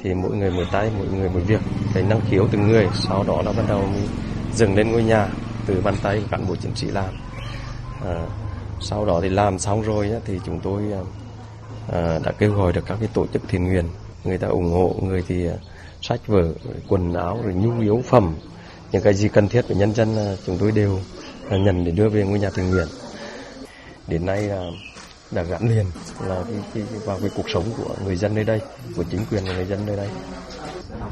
Thì 0.02 0.14
mỗi 0.14 0.36
người 0.36 0.50
một 0.50 0.64
tay, 0.72 0.90
mỗi 0.98 1.06
người 1.18 1.28
một 1.28 1.40
việc, 1.46 1.60
cái 1.94 2.02
năng 2.02 2.20
khiếu 2.20 2.48
từng 2.52 2.68
người, 2.68 2.88
sau 2.94 3.24
đó 3.28 3.42
nó 3.44 3.52
bắt 3.52 3.64
đầu 3.68 3.84
dừng 4.52 4.76
lên 4.76 4.92
ngôi 4.92 5.02
nhà 5.02 5.28
từ 5.66 5.80
bàn 5.84 5.94
tay 6.02 6.20
của 6.20 6.26
cán 6.30 6.44
bộ 6.48 6.56
chiến 6.56 6.74
sĩ 6.74 6.86
làm. 6.86 7.14
À, 8.04 8.26
sau 8.80 9.06
đó 9.06 9.20
thì 9.22 9.28
làm 9.28 9.58
xong 9.58 9.82
rồi 9.82 10.10
thì 10.24 10.40
chúng 10.46 10.60
tôi 10.60 10.82
à, 10.92 11.00
à, 11.92 12.18
đã 12.24 12.32
kêu 12.32 12.52
gọi 12.52 12.72
được 12.72 12.84
các 12.86 12.96
cái 13.00 13.08
tổ 13.14 13.26
chức 13.26 13.42
thiện 13.48 13.64
nguyện, 13.64 13.84
người 14.24 14.38
ta 14.38 14.48
ủng 14.48 14.70
hộ, 14.70 14.94
người 15.02 15.24
thì 15.28 15.46
à, 15.46 15.54
sách 16.02 16.26
vở, 16.26 16.52
quần 16.88 17.14
áo, 17.14 17.38
rồi 17.44 17.54
nhu 17.54 17.80
yếu 17.80 18.02
phẩm, 18.04 18.34
những 18.92 19.02
cái 19.02 19.14
gì 19.14 19.28
cần 19.28 19.48
thiết 19.48 19.64
của 19.68 19.74
nhân 19.74 19.94
dân 19.94 20.16
à, 20.16 20.36
chúng 20.46 20.58
tôi 20.58 20.72
đều 20.72 20.98
à, 21.50 21.56
nhận 21.56 21.84
để 21.84 21.90
đưa 21.90 22.08
về 22.08 22.24
ngôi 22.24 22.38
nhà 22.38 22.50
tình 22.56 22.70
nguyện. 22.70 22.86
Đến 24.08 24.26
nay 24.26 24.42
là 24.42 24.70
đã 25.30 25.42
gắn 25.42 25.68
liền 25.68 25.86
là 26.26 26.44
cái, 26.48 26.56
cái, 26.74 26.82
vào 27.04 27.18
cái 27.20 27.30
cuộc 27.36 27.50
sống 27.50 27.64
của 27.78 27.94
người 28.04 28.16
dân 28.16 28.34
nơi 28.34 28.44
đây, 28.44 28.60
của 28.96 29.04
chính 29.10 29.20
quyền 29.30 29.46
của 29.46 29.52
người 29.52 29.66
dân 29.66 29.86
nơi 29.86 29.96
đây. 29.96 30.08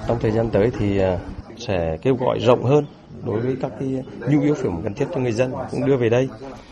Trong 0.08 0.18
thời 0.20 0.30
gian 0.30 0.50
tới 0.50 0.70
thì 0.78 0.98
à, 0.98 1.18
sẽ 1.58 1.96
kêu 2.02 2.14
gọi 2.14 2.38
rộng 2.38 2.64
hơn 2.64 2.86
đối 3.24 3.40
với 3.40 3.56
các 3.62 3.72
cái 3.80 3.88
nhu 4.28 4.42
yếu 4.42 4.54
phẩm 4.54 4.80
cần 4.82 4.94
thiết 4.94 5.06
cho 5.14 5.20
người 5.20 5.32
dân 5.32 5.52
cũng 5.70 5.86
đưa 5.86 5.96
về 5.96 6.08
đây. 6.08 6.28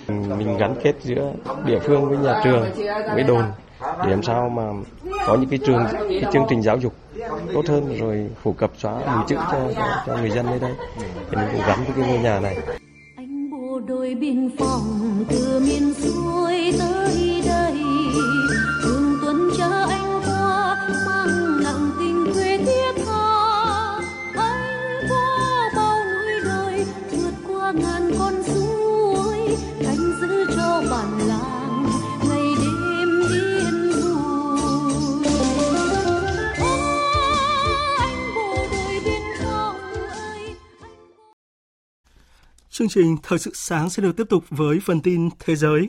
Mình 0.08 0.56
gắn 0.58 0.74
kết 0.82 0.94
giữa 1.02 1.32
địa 1.66 1.78
phương 1.78 2.08
với 2.08 2.18
nhà 2.18 2.40
trường, 2.44 2.66
với 3.14 3.22
đồn 3.22 3.42
để 3.80 4.10
làm 4.10 4.22
sao 4.22 4.48
mà 4.48 4.62
có 5.26 5.36
những 5.40 5.50
cái 5.50 5.58
trường 5.66 5.84
cái 6.08 6.32
chương 6.32 6.46
trình 6.48 6.62
giáo 6.62 6.78
dục 6.78 6.94
tốt 7.54 7.62
hơn 7.68 7.98
rồi 8.00 8.30
phổ 8.42 8.52
cập 8.52 8.70
xóa 8.78 8.92
mù 8.92 9.22
chữ 9.28 9.36
cho, 9.36 9.72
cho 9.76 10.02
cho 10.06 10.16
người 10.16 10.30
dân 10.30 10.46
nơi 10.46 10.58
đây. 10.58 10.72
Thì 11.30 11.36
mình 11.36 11.48
cũng 11.52 11.62
gắn 11.66 11.84
với 11.84 11.94
cái 11.96 12.08
ngôi 12.08 12.18
nhà 12.18 12.40
này. 12.40 12.56
Anh 13.16 13.50
bộ 13.50 13.80
đội 13.86 14.14
biên 14.14 14.50
phòng 14.58 15.24
từ 15.30 15.60
miền 15.60 15.94
xuôi 15.94 16.72
tới 16.78 17.42
đây. 17.46 17.74
Thường 18.82 19.18
tuần 19.22 19.50
chờ 19.58 19.86
anh 19.90 20.20
qua 20.26 20.88
mang 21.06 21.62
nặng 21.64 21.90
tình 21.98 22.34
quê 22.34 22.58
thiết 22.58 23.04
tha. 23.06 24.00
Anh 24.36 25.06
qua 25.08 25.70
bao 25.76 25.96
núi 26.04 26.40
đồi 26.44 26.86
vượt 27.10 27.34
qua 27.48 27.72
ngàn 27.72 28.10
con 28.18 28.37
Chương 42.88 43.04
trình 43.04 43.16
Thời 43.22 43.38
sự 43.38 43.50
sáng 43.54 43.90
sẽ 43.90 44.02
được 44.02 44.16
tiếp 44.16 44.24
tục 44.28 44.44
với 44.50 44.80
phần 44.84 45.00
tin 45.00 45.28
thế 45.38 45.56
giới. 45.56 45.88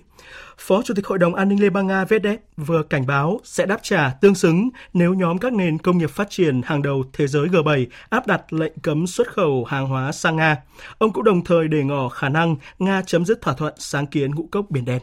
Phó 0.58 0.82
Chủ 0.82 0.94
tịch 0.94 1.08
Hội 1.08 1.18
đồng 1.18 1.36
An 1.36 1.50
ninh 1.50 1.62
Liên 1.62 1.74
bang 1.74 1.88
Nga 1.88 2.06
Vedep 2.06 2.40
vừa 2.58 2.84
cảnh 2.84 3.06
báo 3.08 3.40
sẽ 3.44 3.66
đáp 3.66 3.80
trả 3.84 4.10
tương 4.22 4.36
xứng 4.36 4.70
nếu 4.94 5.14
nhóm 5.14 5.38
các 5.38 5.54
nền 5.54 5.78
công 5.78 5.98
nghiệp 5.98 6.10
phát 6.10 6.30
triển 6.30 6.62
hàng 6.66 6.82
đầu 6.82 7.04
thế 7.14 7.28
giới 7.28 7.48
G7 7.48 7.86
áp 8.10 8.28
đặt 8.28 8.54
lệnh 8.54 8.74
cấm 8.84 9.08
xuất 9.08 9.34
khẩu 9.34 9.66
hàng 9.66 9.88
hóa 9.88 10.12
sang 10.12 10.36
Nga. 10.36 10.58
Ông 10.98 11.14
cũng 11.14 11.24
đồng 11.24 11.44
thời 11.44 11.68
để 11.68 11.84
ngỏ 11.84 12.10
khả 12.10 12.30
năng 12.30 12.56
Nga 12.80 13.02
chấm 13.02 13.26
dứt 13.26 13.42
thỏa 13.42 13.54
thuận 13.54 13.74
sáng 13.78 14.08
kiến 14.08 14.36
ngũ 14.36 14.48
cốc 14.52 14.66
Biển 14.70 14.86
Đen. 14.86 15.00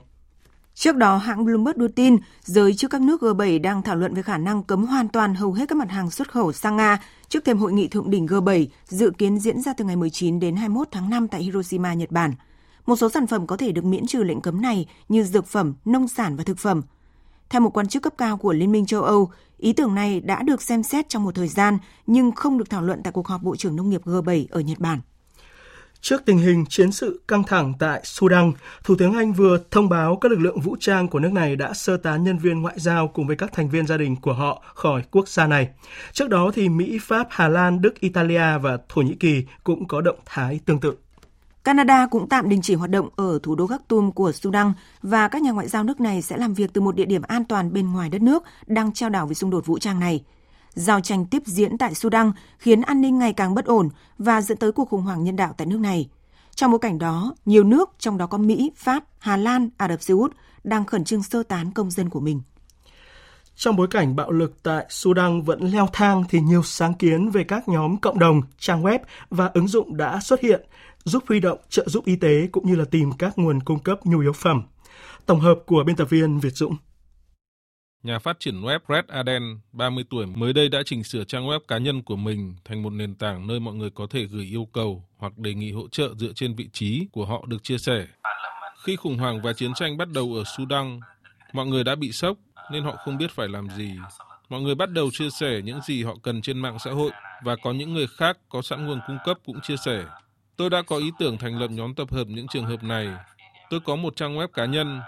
Trước 0.75 0.97
đó, 0.97 1.17
hãng 1.17 1.45
Bloomberg 1.45 1.79
đưa 1.79 1.89
tin, 1.89 2.17
giới 2.43 2.75
chức 2.75 2.91
các 2.91 3.01
nước 3.01 3.23
G7 3.23 3.61
đang 3.61 3.83
thảo 3.83 3.97
luận 3.97 4.15
về 4.15 4.23
khả 4.23 4.39
năng 4.39 4.63
cấm 4.63 4.85
hoàn 4.85 5.09
toàn 5.09 5.35
hầu 5.35 5.53
hết 5.53 5.69
các 5.69 5.79
mặt 5.79 5.91
hàng 5.91 6.11
xuất 6.11 6.31
khẩu 6.33 6.53
sang 6.53 6.77
Nga 6.77 6.99
trước 7.29 7.45
thêm 7.45 7.59
hội 7.59 7.73
nghị 7.73 7.89
thượng 7.89 8.11
đỉnh 8.11 8.27
G7 8.27 8.67
dự 8.85 9.11
kiến 9.19 9.39
diễn 9.39 9.63
ra 9.63 9.73
từ 9.73 9.85
ngày 9.85 9.97
19 9.97 10.41
đến 10.41 10.57
21 10.57 10.89
tháng 10.91 11.11
5 11.11 11.29
tại 11.29 11.43
Hiroshima, 11.43 11.95
Nhật 11.95 12.11
Bản. 12.11 12.33
Một 12.87 12.97
số 12.97 13.09
sản 13.09 13.27
phẩm 13.27 13.47
có 13.47 13.57
thể 13.57 13.73
được 13.73 13.85
miễn 13.85 14.07
trừ 14.07 14.23
lệnh 14.23 14.41
cấm 14.41 14.63
này 14.63 14.87
như 15.09 15.25
dược 15.25 15.47
phẩm, 15.47 15.75
nông 15.85 16.09
sản 16.09 16.37
và 16.37 16.45
thực 16.45 16.59
phẩm. 16.59 16.83
Theo 17.49 17.61
một 17.61 17.71
quan 17.77 17.89
chức 17.89 18.03
cấp 18.03 18.13
cao 18.19 18.37
của 18.37 18.53
Liên 18.53 18.73
minh 18.73 18.87
châu 18.87 19.03
Âu, 19.03 19.31
ý 19.59 19.73
tưởng 19.73 19.95
này 19.95 20.21
đã 20.21 20.43
được 20.43 20.63
xem 20.63 20.83
xét 20.83 21.09
trong 21.09 21.25
một 21.25 21.35
thời 21.35 21.49
gian 21.49 21.79
nhưng 22.07 22.33
không 22.33 22.59
được 22.59 22.71
thảo 22.71 22.83
luận 22.83 23.01
tại 23.05 23.13
cuộc 23.13 23.29
họp 23.29 23.43
Bộ 23.43 23.57
trưởng 23.57 23.77
Nông 23.77 23.91
nghiệp 23.91 24.05
G7 24.05 24.47
ở 24.51 24.61
Nhật 24.61 24.79
Bản. 24.79 25.01
Trước 26.09 26.25
tình 26.25 26.39
hình 26.39 26.65
chiến 26.69 26.93
sự 26.93 27.21
căng 27.29 27.43
thẳng 27.45 27.73
tại 27.79 28.01
Sudan, 28.05 28.53
Thủ 28.85 28.95
tướng 28.99 29.15
Anh 29.15 29.33
vừa 29.33 29.59
thông 29.71 29.89
báo 29.89 30.17
các 30.17 30.33
lực 30.33 30.41
lượng 30.41 30.61
vũ 30.61 30.77
trang 30.81 31.09
của 31.09 31.19
nước 31.19 31.33
này 31.33 31.57
đã 31.57 31.75
sơ 31.75 31.97
tán 31.97 32.25
nhân 32.25 32.39
viên 32.39 32.63
ngoại 32.63 32.75
giao 32.79 33.09
cùng 33.09 33.27
với 33.27 33.37
các 33.37 33.53
thành 33.53 33.69
viên 33.69 33.87
gia 33.87 33.97
đình 33.97 34.17
của 34.17 34.33
họ 34.33 34.63
khỏi 34.75 35.03
quốc 35.11 35.29
gia 35.29 35.47
này. 35.47 35.69
Trước 36.13 36.29
đó 36.29 36.51
thì 36.55 36.69
Mỹ, 36.69 36.99
Pháp, 37.03 37.27
Hà 37.31 37.49
Lan, 37.49 37.81
Đức, 37.81 38.01
Italia 38.01 38.59
và 38.59 38.79
Thổ 38.89 39.03
Nhĩ 39.03 39.15
Kỳ 39.15 39.45
cũng 39.65 39.89
có 39.89 40.01
động 40.01 40.19
thái 40.27 40.61
tương 40.67 40.81
tự. 40.81 40.97
Canada 41.65 42.07
cũng 42.11 42.29
tạm 42.29 42.49
đình 42.49 42.63
chỉ 42.63 42.75
hoạt 42.75 42.91
động 42.91 43.09
ở 43.17 43.39
thủ 43.43 43.55
đô 43.55 43.67
Khartoum 43.67 44.11
của 44.11 44.33
Sudan 44.33 44.73
và 45.03 45.29
các 45.29 45.43
nhà 45.43 45.51
ngoại 45.51 45.69
giao 45.69 45.85
nước 45.85 46.01
này 46.01 46.23
sẽ 46.23 46.37
làm 46.37 46.55
việc 46.55 46.73
từ 46.73 46.81
một 46.81 46.97
địa 46.97 47.05
điểm 47.05 47.23
an 47.23 47.45
toàn 47.45 47.73
bên 47.73 47.93
ngoài 47.93 48.11
đất 48.11 48.23
nước 48.23 48.43
đang 48.67 48.93
trao 48.93 49.11
đảo 49.11 49.27
vì 49.27 49.35
xung 49.35 49.51
đột 49.51 49.67
vũ 49.67 49.79
trang 49.79 50.01
này. 50.01 50.25
Giao 50.77 51.01
tranh 51.01 51.27
tiếp 51.27 51.43
diễn 51.47 51.79
tại 51.79 51.95
Sudan 51.95 52.33
khiến 52.59 52.83
an 52.83 53.01
ninh 53.01 53.19
ngày 53.19 53.33
càng 53.33 53.55
bất 53.55 53.65
ổn 53.65 53.89
và 54.19 54.41
dẫn 54.41 54.59
tới 54.59 54.73
cuộc 54.73 54.89
khủng 54.89 55.03
hoảng 55.03 55.25
nhân 55.25 55.37
đạo 55.37 55.55
tại 55.57 55.67
nước 55.67 55.81
này. 55.81 56.09
Trong 56.55 56.71
bối 56.71 56.79
cảnh 56.79 56.99
đó, 56.99 57.35
nhiều 57.45 57.65
nước, 57.65 57.91
trong 57.99 58.19
đó 58.19 58.27
có 58.27 58.39
Mỹ, 58.39 58.73
Pháp, 58.77 59.05
Hà 59.19 59.37
Lan, 59.37 59.69
Ả 59.77 59.89
Rập 59.89 60.03
Xê 60.03 60.15
Út, 60.15 60.33
đang 60.65 60.85
khẩn 60.85 61.05
trương 61.05 61.23
sơ 61.23 61.43
tán 61.43 61.71
công 61.71 61.91
dân 61.91 62.11
của 62.11 62.21
mình. 62.21 62.41
Trong 63.55 63.77
bối 63.77 63.87
cảnh 63.91 64.17
bạo 64.17 64.31
lực 64.31 64.63
tại 64.63 64.87
Sudan 64.89 65.43
vẫn 65.43 65.61
leo 65.61 65.89
thang 65.93 66.25
thì 66.29 66.41
nhiều 66.41 66.63
sáng 66.63 66.95
kiến 66.95 67.31
về 67.31 67.45
các 67.45 67.69
nhóm 67.69 67.97
cộng 67.97 68.19
đồng, 68.19 68.43
trang 68.59 68.83
web 68.83 68.99
và 69.31 69.51
ứng 69.55 69.69
dụng 69.69 69.97
đã 69.97 70.21
xuất 70.21 70.41
hiện 70.41 70.67
giúp 71.05 71.23
huy 71.29 71.41
động 71.41 71.59
trợ 71.69 71.89
giúp 71.89 72.05
y 72.05 72.17
tế 72.17 72.49
cũng 72.53 72.67
như 72.67 72.75
là 72.75 72.85
tìm 72.91 73.13
các 73.13 73.39
nguồn 73.39 73.61
cung 73.61 73.79
cấp 73.79 74.07
nhu 74.07 74.21
yếu 74.21 74.33
phẩm. 74.33 74.63
Tổng 75.27 75.41
hợp 75.41 75.59
của 75.67 75.85
biên 75.87 75.97
tập 75.97 76.11
viên 76.11 76.39
Việt 76.39 76.53
Dũng. 76.55 76.77
Nhà 78.07 78.19
phát 78.19 78.41
triển 78.41 78.61
web 78.61 78.79
Red 78.89 79.05
Aden, 79.09 79.59
30 79.73 80.05
tuổi, 80.11 80.27
mới 80.27 80.53
đây 80.53 80.69
đã 80.69 80.83
chỉnh 80.87 81.05
sửa 81.05 81.25
trang 81.25 81.47
web 81.47 81.61
cá 81.69 81.79
nhân 81.79 82.03
của 82.03 82.17
mình 82.17 82.55
thành 82.65 82.83
một 82.83 82.91
nền 82.91 83.15
tảng 83.15 83.47
nơi 83.47 83.61
mọi 83.61 83.75
người 83.75 83.91
có 83.91 84.07
thể 84.11 84.25
gửi 84.25 84.45
yêu 84.45 84.69
cầu 84.73 85.05
hoặc 85.17 85.39
đề 85.39 85.55
nghị 85.55 85.73
hỗ 85.73 85.89
trợ 85.89 86.15
dựa 86.17 86.33
trên 86.35 86.55
vị 86.55 86.69
trí 86.73 87.07
của 87.13 87.25
họ 87.27 87.45
được 87.47 87.63
chia 87.63 87.79
sẻ. 87.79 88.07
Khi 88.85 88.97
khủng 88.97 89.19
hoảng 89.19 89.43
và 89.43 89.53
chiến 89.53 89.75
tranh 89.75 89.97
bắt 89.97 90.09
đầu 90.15 90.35
ở 90.35 90.45
Sudan, 90.57 91.01
mọi 91.53 91.67
người 91.67 91.85
đã 91.85 91.95
bị 91.95 92.13
sốc 92.13 92.37
nên 92.73 92.85
họ 92.85 92.97
không 93.05 93.19
biết 93.19 93.31
phải 93.31 93.49
làm 93.49 93.69
gì. 93.77 93.91
Mọi 94.49 94.61
người 94.61 94.75
bắt 94.75 94.91
đầu 94.91 95.11
chia 95.13 95.31
sẻ 95.31 95.61
những 95.65 95.81
gì 95.81 96.03
họ 96.03 96.15
cần 96.23 96.43
trên 96.43 96.59
mạng 96.59 96.79
xã 96.79 96.91
hội 96.91 97.11
và 97.45 97.57
có 97.57 97.73
những 97.73 97.95
người 97.95 98.07
khác 98.07 98.39
có 98.49 98.63
sẵn 98.63 98.87
nguồn 98.87 99.01
cung 99.07 99.19
cấp 99.25 99.39
cũng 99.47 99.61
chia 99.61 99.77
sẻ. 99.77 100.05
Tôi 100.57 100.71
đã 100.71 100.83
có 100.83 100.97
ý 100.97 101.11
tưởng 101.19 101.39
thành 101.39 101.59
lập 101.59 101.71
nhóm 101.71 101.95
tập 101.95 102.13
hợp 102.13 102.27
những 102.29 102.47
trường 102.49 102.67
hợp 102.67 102.83
này. 102.83 103.09
Tôi 103.71 103.81
có 103.81 103.97
một 103.97 104.17
trang 104.17 104.37
web 104.37 104.49
cá 104.49 104.65
nhân 104.65 105.01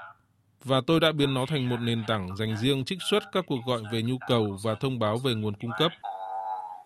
và 0.65 0.81
tôi 0.87 1.01
đã 1.01 1.13
biến 1.13 1.35
nó 1.35 1.47
thành 1.47 1.69
một 1.69 1.81
nền 1.81 2.05
tảng 2.09 2.37
dành 2.37 2.57
riêng 2.57 2.85
trích 2.85 2.99
xuất 3.11 3.23
các 3.33 3.45
cuộc 3.47 3.59
gọi 3.67 3.83
về 3.93 4.03
nhu 4.03 4.19
cầu 4.29 4.59
và 4.63 4.75
thông 4.75 4.99
báo 4.99 5.17
về 5.17 5.35
nguồn 5.35 5.55
cung 5.55 5.71
cấp. 5.79 5.93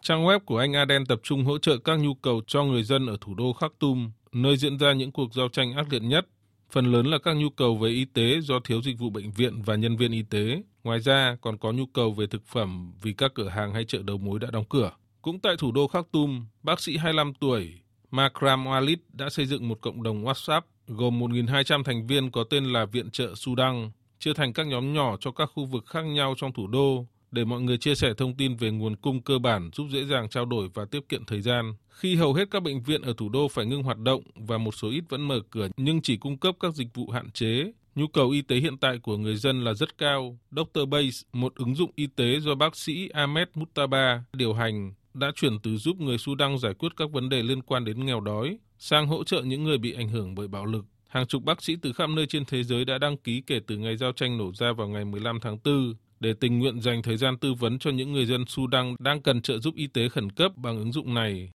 Trang 0.02 0.24
web 0.24 0.40
của 0.40 0.58
anh 0.58 0.72
Aden 0.72 1.06
tập 1.06 1.20
trung 1.22 1.44
hỗ 1.44 1.58
trợ 1.58 1.78
các 1.78 1.96
nhu 1.96 2.14
cầu 2.14 2.42
cho 2.46 2.64
người 2.64 2.82
dân 2.82 3.06
ở 3.06 3.16
thủ 3.20 3.34
đô 3.34 3.52
Khartoum, 3.52 4.10
nơi 4.32 4.56
diễn 4.56 4.78
ra 4.78 4.92
những 4.92 5.12
cuộc 5.12 5.34
giao 5.34 5.48
tranh 5.48 5.72
ác 5.72 5.92
liệt 5.92 6.02
nhất. 6.02 6.26
Phần 6.70 6.92
lớn 6.92 7.06
là 7.06 7.18
các 7.18 7.36
nhu 7.36 7.50
cầu 7.50 7.76
về 7.76 7.90
y 7.90 8.04
tế 8.04 8.40
do 8.40 8.60
thiếu 8.64 8.82
dịch 8.82 8.98
vụ 8.98 9.10
bệnh 9.10 9.30
viện 9.30 9.62
và 9.62 9.74
nhân 9.74 9.96
viên 9.96 10.12
y 10.12 10.22
tế. 10.22 10.62
Ngoài 10.84 11.00
ra, 11.00 11.36
còn 11.40 11.58
có 11.58 11.72
nhu 11.72 11.86
cầu 11.86 12.12
về 12.12 12.26
thực 12.26 12.46
phẩm 12.46 12.92
vì 13.02 13.12
các 13.12 13.34
cửa 13.34 13.48
hàng 13.48 13.74
hay 13.74 13.84
chợ 13.84 13.98
đầu 14.02 14.18
mối 14.18 14.38
đã 14.38 14.50
đóng 14.50 14.64
cửa. 14.68 14.90
Cũng 15.22 15.40
tại 15.40 15.54
thủ 15.58 15.72
đô 15.72 15.86
Khartoum, 15.86 16.46
bác 16.62 16.80
sĩ 16.80 16.96
25 16.96 17.34
tuổi 17.34 17.82
Makram 18.10 18.64
Walid 18.64 18.96
đã 19.12 19.30
xây 19.30 19.46
dựng 19.46 19.68
một 19.68 19.80
cộng 19.80 20.02
đồng 20.02 20.24
WhatsApp 20.24 20.62
gồm 20.86 21.20
1.200 21.20 21.82
thành 21.82 22.06
viên 22.06 22.30
có 22.30 22.44
tên 22.44 22.64
là 22.64 22.84
Viện 22.84 23.10
trợ 23.10 23.34
Sudan, 23.34 23.90
chia 24.18 24.34
thành 24.34 24.52
các 24.52 24.66
nhóm 24.66 24.92
nhỏ 24.92 25.16
cho 25.20 25.30
các 25.30 25.50
khu 25.54 25.64
vực 25.64 25.86
khác 25.86 26.02
nhau 26.02 26.34
trong 26.36 26.52
thủ 26.52 26.66
đô 26.66 27.06
để 27.30 27.44
mọi 27.44 27.60
người 27.60 27.78
chia 27.78 27.94
sẻ 27.94 28.14
thông 28.16 28.36
tin 28.36 28.56
về 28.56 28.70
nguồn 28.70 28.96
cung 28.96 29.22
cơ 29.22 29.38
bản 29.38 29.70
giúp 29.72 29.86
dễ 29.90 30.04
dàng 30.04 30.28
trao 30.28 30.44
đổi 30.44 30.68
và 30.74 30.84
tiết 30.84 31.08
kiệm 31.08 31.24
thời 31.24 31.40
gian. 31.40 31.74
Khi 31.88 32.16
hầu 32.16 32.34
hết 32.34 32.50
các 32.50 32.62
bệnh 32.62 32.82
viện 32.82 33.02
ở 33.02 33.14
thủ 33.16 33.28
đô 33.28 33.48
phải 33.48 33.66
ngưng 33.66 33.82
hoạt 33.82 33.98
động 33.98 34.22
và 34.34 34.58
một 34.58 34.74
số 34.74 34.90
ít 34.90 35.04
vẫn 35.08 35.28
mở 35.28 35.40
cửa 35.50 35.68
nhưng 35.76 36.02
chỉ 36.02 36.16
cung 36.16 36.38
cấp 36.38 36.54
các 36.60 36.74
dịch 36.74 36.88
vụ 36.94 37.10
hạn 37.10 37.30
chế, 37.30 37.72
nhu 37.94 38.06
cầu 38.06 38.30
y 38.30 38.42
tế 38.42 38.56
hiện 38.56 38.78
tại 38.78 38.98
của 38.98 39.16
người 39.16 39.36
dân 39.36 39.64
là 39.64 39.74
rất 39.74 39.98
cao. 39.98 40.38
Dr. 40.50 40.88
Base, 40.88 41.26
một 41.32 41.54
ứng 41.54 41.74
dụng 41.74 41.90
y 41.94 42.06
tế 42.06 42.40
do 42.40 42.54
bác 42.54 42.76
sĩ 42.76 43.08
Ahmed 43.08 43.48
Mutaba 43.54 44.24
điều 44.32 44.52
hành, 44.52 44.92
đã 45.14 45.32
chuyển 45.36 45.58
từ 45.62 45.76
giúp 45.76 46.00
người 46.00 46.18
Sudan 46.18 46.58
giải 46.58 46.74
quyết 46.74 46.88
các 46.96 47.10
vấn 47.10 47.28
đề 47.28 47.42
liên 47.42 47.62
quan 47.62 47.84
đến 47.84 48.06
nghèo 48.06 48.20
đói 48.20 48.58
sang 48.84 49.06
hỗ 49.06 49.24
trợ 49.24 49.42
những 49.42 49.64
người 49.64 49.78
bị 49.78 49.92
ảnh 49.92 50.08
hưởng 50.08 50.34
bởi 50.34 50.48
bạo 50.48 50.66
lực. 50.66 50.84
Hàng 51.08 51.26
chục 51.26 51.42
bác 51.44 51.62
sĩ 51.62 51.76
từ 51.82 51.92
khắp 51.92 52.10
nơi 52.16 52.26
trên 52.26 52.44
thế 52.44 52.62
giới 52.62 52.84
đã 52.84 52.98
đăng 52.98 53.16
ký 53.16 53.42
kể 53.46 53.60
từ 53.66 53.76
ngày 53.76 53.96
giao 53.96 54.12
tranh 54.12 54.38
nổ 54.38 54.52
ra 54.54 54.72
vào 54.72 54.88
ngày 54.88 55.04
15 55.04 55.38
tháng 55.42 55.58
4 55.64 55.94
để 56.20 56.34
tình 56.40 56.58
nguyện 56.58 56.80
dành 56.80 57.02
thời 57.02 57.16
gian 57.16 57.38
tư 57.38 57.54
vấn 57.54 57.78
cho 57.78 57.90
những 57.90 58.12
người 58.12 58.26
dân 58.26 58.44
Sudan 58.48 58.94
đang 58.98 59.22
cần 59.22 59.42
trợ 59.42 59.58
giúp 59.58 59.74
y 59.74 59.86
tế 59.86 60.08
khẩn 60.08 60.30
cấp 60.32 60.52
bằng 60.56 60.78
ứng 60.78 60.92
dụng 60.92 61.14
này. 61.14 61.50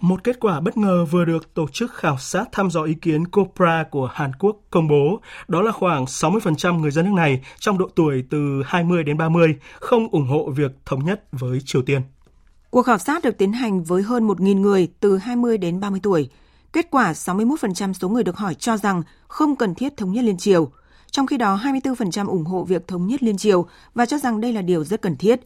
Một 0.00 0.24
kết 0.24 0.36
quả 0.40 0.60
bất 0.60 0.76
ngờ 0.76 1.04
vừa 1.04 1.24
được 1.24 1.54
tổ 1.54 1.68
chức 1.68 1.94
khảo 1.94 2.18
sát 2.18 2.44
thăm 2.52 2.70
dò 2.70 2.82
ý 2.82 2.94
kiến 2.94 3.26
Copra 3.26 3.84
của 3.90 4.06
Hàn 4.06 4.32
Quốc 4.38 4.56
công 4.70 4.88
bố, 4.88 5.20
đó 5.48 5.62
là 5.62 5.72
khoảng 5.72 6.04
60% 6.04 6.78
người 6.78 6.90
dân 6.90 7.04
nước 7.04 7.14
này 7.16 7.40
trong 7.58 7.78
độ 7.78 7.88
tuổi 7.94 8.24
từ 8.30 8.62
20 8.66 9.04
đến 9.04 9.18
30 9.18 9.56
không 9.80 10.08
ủng 10.08 10.26
hộ 10.26 10.50
việc 10.50 10.72
thống 10.84 11.04
nhất 11.04 11.24
với 11.32 11.58
Triều 11.64 11.82
Tiên. 11.82 12.02
Cuộc 12.72 12.82
khảo 12.82 12.98
sát 12.98 13.22
được 13.22 13.38
tiến 13.38 13.52
hành 13.52 13.84
với 13.84 14.02
hơn 14.02 14.28
1.000 14.28 14.60
người 14.60 14.88
từ 15.00 15.16
20 15.16 15.58
đến 15.58 15.80
30 15.80 16.00
tuổi. 16.02 16.28
Kết 16.72 16.90
quả 16.90 17.12
61% 17.12 17.92
số 17.92 18.08
người 18.08 18.24
được 18.24 18.36
hỏi 18.36 18.54
cho 18.54 18.76
rằng 18.76 19.02
không 19.28 19.56
cần 19.56 19.74
thiết 19.74 19.96
thống 19.96 20.12
nhất 20.12 20.24
liên 20.24 20.36
triều, 20.36 20.70
trong 21.10 21.26
khi 21.26 21.36
đó 21.36 21.60
24% 21.62 22.28
ủng 22.28 22.44
hộ 22.44 22.64
việc 22.64 22.88
thống 22.88 23.06
nhất 23.06 23.22
liên 23.22 23.36
triều 23.36 23.66
và 23.94 24.06
cho 24.06 24.18
rằng 24.18 24.40
đây 24.40 24.52
là 24.52 24.62
điều 24.62 24.84
rất 24.84 25.02
cần 25.02 25.16
thiết. 25.16 25.40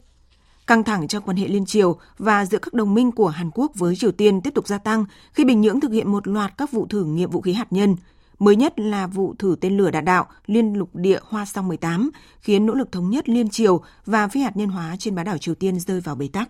Căng 0.67 0.83
thẳng 0.83 1.07
trong 1.07 1.23
quan 1.23 1.37
hệ 1.37 1.47
liên 1.47 1.65
triều 1.65 1.97
và 2.17 2.45
giữa 2.45 2.57
các 2.57 2.73
đồng 2.73 2.93
minh 2.93 3.11
của 3.11 3.27
Hàn 3.27 3.51
Quốc 3.53 3.71
với 3.75 3.95
Triều 3.95 4.11
Tiên 4.11 4.41
tiếp 4.41 4.53
tục 4.53 4.67
gia 4.67 4.77
tăng 4.77 5.05
khi 5.33 5.45
Bình 5.45 5.61
Nhưỡng 5.61 5.79
thực 5.79 5.91
hiện 5.91 6.11
một 6.11 6.27
loạt 6.27 6.53
các 6.57 6.71
vụ 6.71 6.87
thử 6.87 7.05
nghiệm 7.05 7.29
vũ 7.29 7.41
khí 7.41 7.53
hạt 7.53 7.67
nhân. 7.73 7.95
Mới 8.39 8.55
nhất 8.55 8.79
là 8.79 9.07
vụ 9.07 9.35
thử 9.39 9.55
tên 9.61 9.77
lửa 9.77 9.91
đạn 9.91 10.05
đạo 10.05 10.27
liên 10.45 10.73
lục 10.73 10.89
địa 10.95 11.19
Hoa 11.23 11.45
Song 11.45 11.67
18, 11.67 12.11
khiến 12.39 12.65
nỗ 12.65 12.73
lực 12.73 12.91
thống 12.91 13.09
nhất 13.09 13.29
liên 13.29 13.49
triều 13.49 13.81
và 14.05 14.27
phi 14.27 14.41
hạt 14.41 14.57
nhân 14.57 14.69
hóa 14.69 14.95
trên 14.99 15.15
bán 15.15 15.25
đảo 15.25 15.37
Triều 15.37 15.55
Tiên 15.55 15.79
rơi 15.79 16.01
vào 16.01 16.15
bế 16.15 16.27
tắc. 16.27 16.49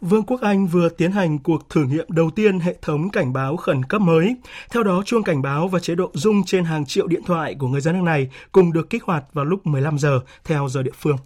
Vương 0.00 0.22
quốc 0.22 0.40
Anh 0.40 0.66
vừa 0.66 0.88
tiến 0.88 1.12
hành 1.12 1.38
cuộc 1.38 1.70
thử 1.70 1.84
nghiệm 1.84 2.06
đầu 2.08 2.30
tiên 2.30 2.60
hệ 2.60 2.76
thống 2.82 3.10
cảnh 3.10 3.32
báo 3.32 3.56
khẩn 3.56 3.84
cấp 3.84 4.00
mới. 4.00 4.36
Theo 4.70 4.82
đó, 4.82 5.02
chuông 5.06 5.22
cảnh 5.22 5.42
báo 5.42 5.68
và 5.68 5.80
chế 5.80 5.94
độ 5.94 6.10
rung 6.14 6.44
trên 6.44 6.64
hàng 6.64 6.86
triệu 6.86 7.06
điện 7.06 7.22
thoại 7.26 7.54
của 7.58 7.68
người 7.68 7.80
dân 7.80 7.94
nước 7.94 8.02
này 8.04 8.30
cùng 8.52 8.72
được 8.72 8.90
kích 8.90 9.04
hoạt 9.04 9.24
vào 9.32 9.44
lúc 9.44 9.66
15 9.66 9.98
giờ 9.98 10.20
theo 10.44 10.68
giờ 10.68 10.82
địa 10.82 10.92
phương. 11.00 11.16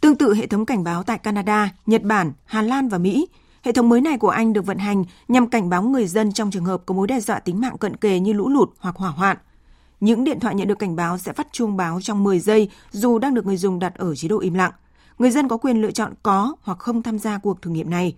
Tương 0.00 0.16
tự 0.16 0.34
hệ 0.34 0.46
thống 0.46 0.66
cảnh 0.66 0.84
báo 0.84 1.02
tại 1.02 1.18
Canada, 1.18 1.70
Nhật 1.86 2.02
Bản, 2.02 2.32
Hà 2.44 2.62
Lan 2.62 2.88
và 2.88 2.98
Mỹ, 2.98 3.26
hệ 3.62 3.72
thống 3.72 3.88
mới 3.88 4.00
này 4.00 4.18
của 4.18 4.28
Anh 4.28 4.52
được 4.52 4.66
vận 4.66 4.78
hành 4.78 5.04
nhằm 5.28 5.46
cảnh 5.46 5.68
báo 5.68 5.82
người 5.82 6.06
dân 6.06 6.32
trong 6.32 6.50
trường 6.50 6.64
hợp 6.64 6.82
có 6.86 6.94
mối 6.94 7.06
đe 7.06 7.20
dọa 7.20 7.40
tính 7.40 7.60
mạng 7.60 7.78
cận 7.78 7.96
kề 7.96 8.20
như 8.20 8.32
lũ 8.32 8.48
lụt 8.48 8.70
hoặc 8.78 8.96
hỏa 8.96 9.10
hoạn. 9.10 9.36
Những 10.00 10.24
điện 10.24 10.40
thoại 10.40 10.54
nhận 10.54 10.68
được 10.68 10.78
cảnh 10.78 10.96
báo 10.96 11.18
sẽ 11.18 11.32
phát 11.32 11.46
chuông 11.52 11.76
báo 11.76 12.00
trong 12.00 12.24
10 12.24 12.40
giây 12.40 12.70
dù 12.90 13.18
đang 13.18 13.34
được 13.34 13.46
người 13.46 13.56
dùng 13.56 13.78
đặt 13.78 13.94
ở 13.94 14.14
chế 14.14 14.28
độ 14.28 14.38
im 14.38 14.54
lặng 14.54 14.72
người 15.18 15.30
dân 15.30 15.48
có 15.48 15.56
quyền 15.56 15.82
lựa 15.82 15.90
chọn 15.90 16.12
có 16.22 16.56
hoặc 16.62 16.78
không 16.78 17.02
tham 17.02 17.18
gia 17.18 17.38
cuộc 17.38 17.62
thử 17.62 17.70
nghiệm 17.70 17.90
này. 17.90 18.16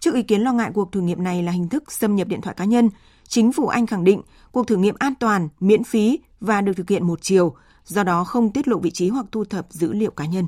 Trước 0.00 0.14
ý 0.14 0.22
kiến 0.22 0.40
lo 0.40 0.52
ngại 0.52 0.70
cuộc 0.74 0.92
thử 0.92 1.00
nghiệm 1.00 1.24
này 1.24 1.42
là 1.42 1.52
hình 1.52 1.68
thức 1.68 1.92
xâm 1.92 2.16
nhập 2.16 2.28
điện 2.28 2.40
thoại 2.40 2.54
cá 2.58 2.64
nhân, 2.64 2.90
chính 3.28 3.52
phủ 3.52 3.66
Anh 3.66 3.86
khẳng 3.86 4.04
định 4.04 4.22
cuộc 4.52 4.66
thử 4.66 4.76
nghiệm 4.76 4.94
an 4.98 5.14
toàn, 5.20 5.48
miễn 5.60 5.84
phí 5.84 6.18
và 6.40 6.60
được 6.60 6.72
thực 6.76 6.88
hiện 6.88 7.06
một 7.06 7.22
chiều, 7.22 7.54
do 7.84 8.04
đó 8.04 8.24
không 8.24 8.52
tiết 8.52 8.68
lộ 8.68 8.78
vị 8.78 8.90
trí 8.90 9.08
hoặc 9.08 9.26
thu 9.32 9.44
thập 9.44 9.66
dữ 9.70 9.92
liệu 9.92 10.10
cá 10.10 10.26
nhân. 10.26 10.46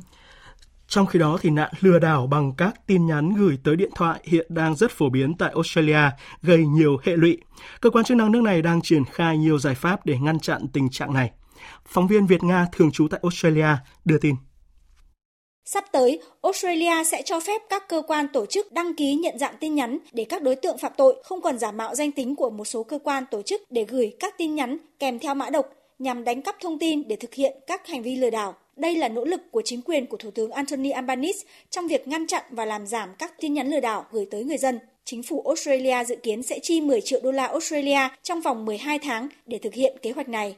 Trong 0.88 1.06
khi 1.06 1.18
đó 1.18 1.38
thì 1.40 1.50
nạn 1.50 1.72
lừa 1.80 1.98
đảo 1.98 2.26
bằng 2.26 2.52
các 2.56 2.86
tin 2.86 3.06
nhắn 3.06 3.34
gửi 3.34 3.58
tới 3.64 3.76
điện 3.76 3.90
thoại 3.94 4.20
hiện 4.24 4.46
đang 4.48 4.76
rất 4.76 4.90
phổ 4.90 5.10
biến 5.10 5.34
tại 5.34 5.52
Australia, 5.54 6.10
gây 6.42 6.66
nhiều 6.66 6.96
hệ 7.04 7.16
lụy. 7.16 7.38
Cơ 7.80 7.90
quan 7.90 8.04
chức 8.04 8.16
năng 8.16 8.32
nước 8.32 8.42
này 8.42 8.62
đang 8.62 8.82
triển 8.82 9.04
khai 9.04 9.38
nhiều 9.38 9.58
giải 9.58 9.74
pháp 9.74 10.06
để 10.06 10.18
ngăn 10.18 10.40
chặn 10.40 10.68
tình 10.72 10.90
trạng 10.90 11.14
này. 11.14 11.30
Phóng 11.86 12.06
viên 12.06 12.26
Việt 12.26 12.42
Nga 12.42 12.66
thường 12.72 12.92
trú 12.92 13.08
tại 13.08 13.20
Australia 13.22 13.68
đưa 14.04 14.18
tin. 14.18 14.34
Sắp 15.64 15.84
tới, 15.92 16.20
Australia 16.42 17.04
sẽ 17.04 17.22
cho 17.22 17.40
phép 17.40 17.62
các 17.68 17.88
cơ 17.88 18.02
quan 18.06 18.28
tổ 18.32 18.46
chức 18.46 18.72
đăng 18.72 18.94
ký 18.94 19.14
nhận 19.14 19.38
dạng 19.38 19.54
tin 19.60 19.74
nhắn 19.74 19.98
để 20.12 20.24
các 20.24 20.42
đối 20.42 20.56
tượng 20.56 20.78
phạm 20.78 20.92
tội 20.96 21.22
không 21.24 21.40
còn 21.40 21.58
giả 21.58 21.72
mạo 21.72 21.94
danh 21.94 22.12
tính 22.12 22.36
của 22.36 22.50
một 22.50 22.64
số 22.64 22.82
cơ 22.82 22.98
quan 22.98 23.24
tổ 23.30 23.42
chức 23.42 23.62
để 23.70 23.84
gửi 23.88 24.12
các 24.20 24.38
tin 24.38 24.54
nhắn 24.54 24.76
kèm 24.98 25.18
theo 25.18 25.34
mã 25.34 25.50
độc 25.50 25.66
nhằm 25.98 26.24
đánh 26.24 26.42
cắp 26.42 26.56
thông 26.60 26.78
tin 26.78 27.08
để 27.08 27.16
thực 27.16 27.34
hiện 27.34 27.56
các 27.66 27.86
hành 27.86 28.02
vi 28.02 28.16
lừa 28.16 28.30
đảo. 28.30 28.54
Đây 28.76 28.96
là 28.96 29.08
nỗ 29.08 29.24
lực 29.24 29.40
của 29.50 29.62
chính 29.64 29.82
quyền 29.82 30.06
của 30.06 30.16
Thủ 30.16 30.30
tướng 30.30 30.50
Anthony 30.50 30.90
Albanese 30.90 31.46
trong 31.70 31.88
việc 31.88 32.08
ngăn 32.08 32.26
chặn 32.26 32.42
và 32.50 32.64
làm 32.64 32.86
giảm 32.86 33.08
các 33.18 33.40
tin 33.40 33.54
nhắn 33.54 33.70
lừa 33.70 33.80
đảo 33.80 34.06
gửi 34.10 34.26
tới 34.30 34.44
người 34.44 34.58
dân. 34.58 34.78
Chính 35.04 35.22
phủ 35.22 35.42
Australia 35.46 36.04
dự 36.04 36.16
kiến 36.16 36.42
sẽ 36.42 36.58
chi 36.58 36.80
10 36.80 37.00
triệu 37.00 37.20
đô 37.22 37.32
la 37.32 37.46
Australia 37.46 38.08
trong 38.22 38.40
vòng 38.40 38.64
12 38.64 38.98
tháng 38.98 39.28
để 39.46 39.58
thực 39.58 39.74
hiện 39.74 39.96
kế 40.02 40.10
hoạch 40.10 40.28
này. 40.28 40.56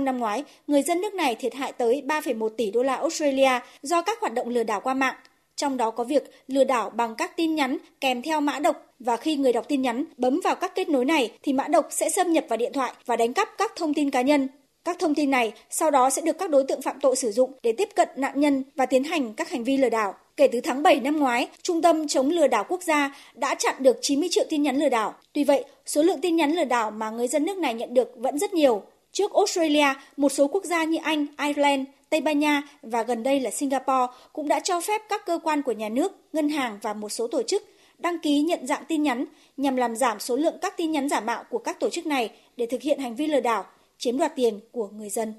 Năm 0.00 0.18
ngoái, 0.18 0.44
người 0.66 0.82
dân 0.82 1.00
nước 1.00 1.14
này 1.14 1.34
thiệt 1.34 1.54
hại 1.54 1.72
tới 1.72 2.02
3,1 2.06 2.48
tỷ 2.48 2.70
đô 2.70 2.82
la 2.82 2.94
Australia 2.94 3.60
do 3.82 4.02
các 4.02 4.20
hoạt 4.20 4.34
động 4.34 4.48
lừa 4.48 4.62
đảo 4.62 4.80
qua 4.80 4.94
mạng, 4.94 5.14
trong 5.56 5.76
đó 5.76 5.90
có 5.90 6.04
việc 6.04 6.30
lừa 6.48 6.64
đảo 6.64 6.90
bằng 6.90 7.14
các 7.14 7.36
tin 7.36 7.54
nhắn 7.54 7.78
kèm 8.00 8.22
theo 8.22 8.40
mã 8.40 8.58
độc 8.58 8.86
và 8.98 9.16
khi 9.16 9.36
người 9.36 9.52
đọc 9.52 9.64
tin 9.68 9.82
nhắn 9.82 10.04
bấm 10.16 10.40
vào 10.44 10.54
các 10.54 10.74
kết 10.74 10.88
nối 10.88 11.04
này 11.04 11.32
thì 11.42 11.52
mã 11.52 11.68
độc 11.68 11.86
sẽ 11.90 12.08
xâm 12.08 12.32
nhập 12.32 12.44
vào 12.48 12.56
điện 12.56 12.72
thoại 12.72 12.92
và 13.06 13.16
đánh 13.16 13.32
cắp 13.32 13.48
các 13.58 13.72
thông 13.76 13.94
tin 13.94 14.10
cá 14.10 14.20
nhân. 14.20 14.48
Các 14.84 14.98
thông 14.98 15.14
tin 15.14 15.30
này 15.30 15.52
sau 15.70 15.90
đó 15.90 16.10
sẽ 16.10 16.22
được 16.22 16.38
các 16.38 16.50
đối 16.50 16.64
tượng 16.64 16.82
phạm 16.82 17.00
tội 17.00 17.16
sử 17.16 17.32
dụng 17.32 17.52
để 17.62 17.72
tiếp 17.72 17.88
cận 17.94 18.08
nạn 18.16 18.40
nhân 18.40 18.64
và 18.76 18.86
tiến 18.86 19.04
hành 19.04 19.34
các 19.34 19.50
hành 19.50 19.64
vi 19.64 19.76
lừa 19.76 19.88
đảo. 19.88 20.14
Kể 20.36 20.48
từ 20.52 20.60
tháng 20.60 20.82
7 20.82 21.00
năm 21.00 21.16
ngoái, 21.16 21.48
Trung 21.62 21.82
tâm 21.82 22.08
chống 22.08 22.30
lừa 22.30 22.46
đảo 22.46 22.64
quốc 22.68 22.82
gia 22.82 23.16
đã 23.34 23.54
chặn 23.54 23.74
được 23.78 23.98
90 24.00 24.28
triệu 24.32 24.44
tin 24.48 24.62
nhắn 24.62 24.76
lừa 24.76 24.88
đảo. 24.88 25.14
Tuy 25.32 25.44
vậy, 25.44 25.64
số 25.86 26.02
lượng 26.02 26.20
tin 26.20 26.36
nhắn 26.36 26.52
lừa 26.52 26.64
đảo 26.64 26.90
mà 26.90 27.10
người 27.10 27.28
dân 27.28 27.44
nước 27.44 27.56
này 27.58 27.74
nhận 27.74 27.94
được 27.94 28.12
vẫn 28.16 28.38
rất 28.38 28.54
nhiều. 28.54 28.82
Trước 29.12 29.32
Australia, 29.32 29.94
một 30.16 30.28
số 30.28 30.48
quốc 30.48 30.64
gia 30.64 30.84
như 30.84 30.98
Anh, 31.02 31.26
Ireland, 31.38 31.84
Tây 32.10 32.20
Ban 32.20 32.38
Nha 32.38 32.62
và 32.82 33.02
gần 33.02 33.22
đây 33.22 33.40
là 33.40 33.50
Singapore 33.50 34.06
cũng 34.32 34.48
đã 34.48 34.60
cho 34.60 34.80
phép 34.80 35.02
các 35.08 35.26
cơ 35.26 35.38
quan 35.42 35.62
của 35.62 35.72
nhà 35.72 35.88
nước, 35.88 36.12
ngân 36.32 36.48
hàng 36.48 36.78
và 36.82 36.92
một 36.92 37.08
số 37.08 37.26
tổ 37.26 37.42
chức 37.42 37.62
đăng 37.98 38.18
ký 38.18 38.40
nhận 38.40 38.66
dạng 38.66 38.84
tin 38.88 39.02
nhắn 39.02 39.24
nhằm 39.56 39.76
làm 39.76 39.96
giảm 39.96 40.20
số 40.20 40.36
lượng 40.36 40.54
các 40.62 40.76
tin 40.76 40.92
nhắn 40.92 41.08
giả 41.08 41.20
mạo 41.20 41.44
của 41.50 41.58
các 41.58 41.80
tổ 41.80 41.90
chức 41.90 42.06
này 42.06 42.30
để 42.56 42.66
thực 42.70 42.82
hiện 42.82 43.00
hành 43.00 43.16
vi 43.16 43.26
lừa 43.26 43.40
đảo, 43.40 43.64
chiếm 43.98 44.18
đoạt 44.18 44.32
tiền 44.36 44.60
của 44.72 44.88
người 44.88 45.10
dân. 45.10 45.34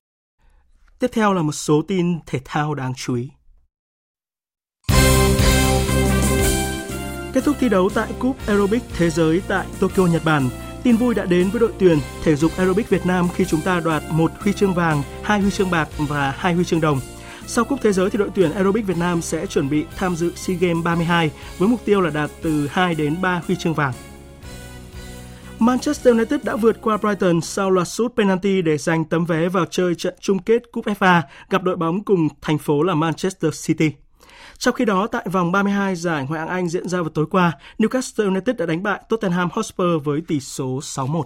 Tiếp 1.00 1.08
theo 1.12 1.34
là 1.34 1.42
một 1.42 1.52
số 1.52 1.82
tin 1.88 2.20
thể 2.26 2.40
thao 2.46 2.76
đáng 2.76 2.94
chú 2.98 3.16
ý. 3.16 3.30
Kết 7.34 7.42
thúc 7.46 7.56
thi 7.60 7.70
đấu 7.70 7.90
tại 7.96 8.10
Cúp 8.20 8.36
Aerobic 8.48 8.82
Thế 8.98 9.10
giới 9.10 9.42
tại 9.48 9.66
Tokyo, 9.80 10.06
Nhật 10.06 10.22
Bản, 10.26 10.50
Tin 10.84 10.96
vui 10.96 11.16
đã 11.16 11.26
đến 11.26 11.50
với 11.50 11.60
đội 11.60 11.72
tuyển 11.80 11.98
thể 12.24 12.36
dục 12.36 12.52
aerobic 12.58 12.90
Việt 12.90 13.06
Nam 13.06 13.28
khi 13.36 13.46
chúng 13.46 13.62
ta 13.62 13.80
đoạt 13.80 14.04
một 14.12 14.32
huy 14.40 14.54
chương 14.54 14.74
vàng, 14.74 15.04
hai 15.24 15.42
huy 15.42 15.52
chương 15.52 15.72
bạc 15.72 15.90
và 15.98 16.36
hai 16.38 16.54
huy 16.54 16.64
chương 16.64 16.82
đồng. 16.82 17.00
Sau 17.48 17.66
cúp 17.66 17.80
thế 17.82 17.94
giới 17.94 18.10
thì 18.10 18.20
đội 18.20 18.30
tuyển 18.36 18.52
aerobic 18.52 18.88
Việt 18.88 18.98
Nam 18.98 19.22
sẽ 19.22 19.46
chuẩn 19.46 19.70
bị 19.70 19.86
tham 19.98 20.16
dự 20.16 20.32
SEA 20.36 20.58
Games 20.58 20.84
32 20.84 21.32
với 21.58 21.70
mục 21.70 21.86
tiêu 21.86 22.02
là 22.02 22.10
đạt 22.10 22.30
từ 22.42 22.68
2 22.68 22.96
đến 22.96 23.16
3 23.22 23.42
huy 23.48 23.56
chương 23.56 23.74
vàng. 23.74 23.94
Manchester 25.60 26.16
United 26.16 26.42
đã 26.44 26.56
vượt 26.56 26.82
qua 26.82 26.98
Brighton 26.98 27.42
sau 27.42 27.70
loạt 27.70 27.88
sút 27.88 28.16
penalty 28.16 28.62
để 28.62 28.78
giành 28.78 29.06
tấm 29.06 29.26
vé 29.26 29.50
vào 29.50 29.66
chơi 29.66 29.96
trận 29.96 30.14
chung 30.20 30.40
kết 30.40 30.62
Cúp 30.72 30.86
FA 30.86 31.22
gặp 31.50 31.64
đội 31.64 31.76
bóng 31.76 32.04
cùng 32.04 32.28
thành 32.42 32.58
phố 32.58 32.84
là 32.84 32.96
Manchester 32.96 33.68
City. 33.68 33.92
Trong 34.62 34.74
khi 34.74 34.86
đó, 34.86 35.08
tại 35.08 35.26
vòng 35.32 35.52
32 35.52 35.96
giải 35.96 36.26
Ngoại 36.30 36.40
hạng 36.40 36.50
Anh 36.50 36.70
diễn 36.70 36.90
ra 36.90 37.02
vào 37.02 37.10
tối 37.10 37.26
qua, 37.32 37.58
Newcastle 37.78 38.26
United 38.26 38.56
đã 38.56 38.66
đánh 38.66 38.84
bại 38.84 39.02
Tottenham 39.10 39.50
Hotspur 39.52 40.04
với 40.04 40.22
tỷ 40.28 40.40
số 40.40 40.80
6-1. 40.80 41.24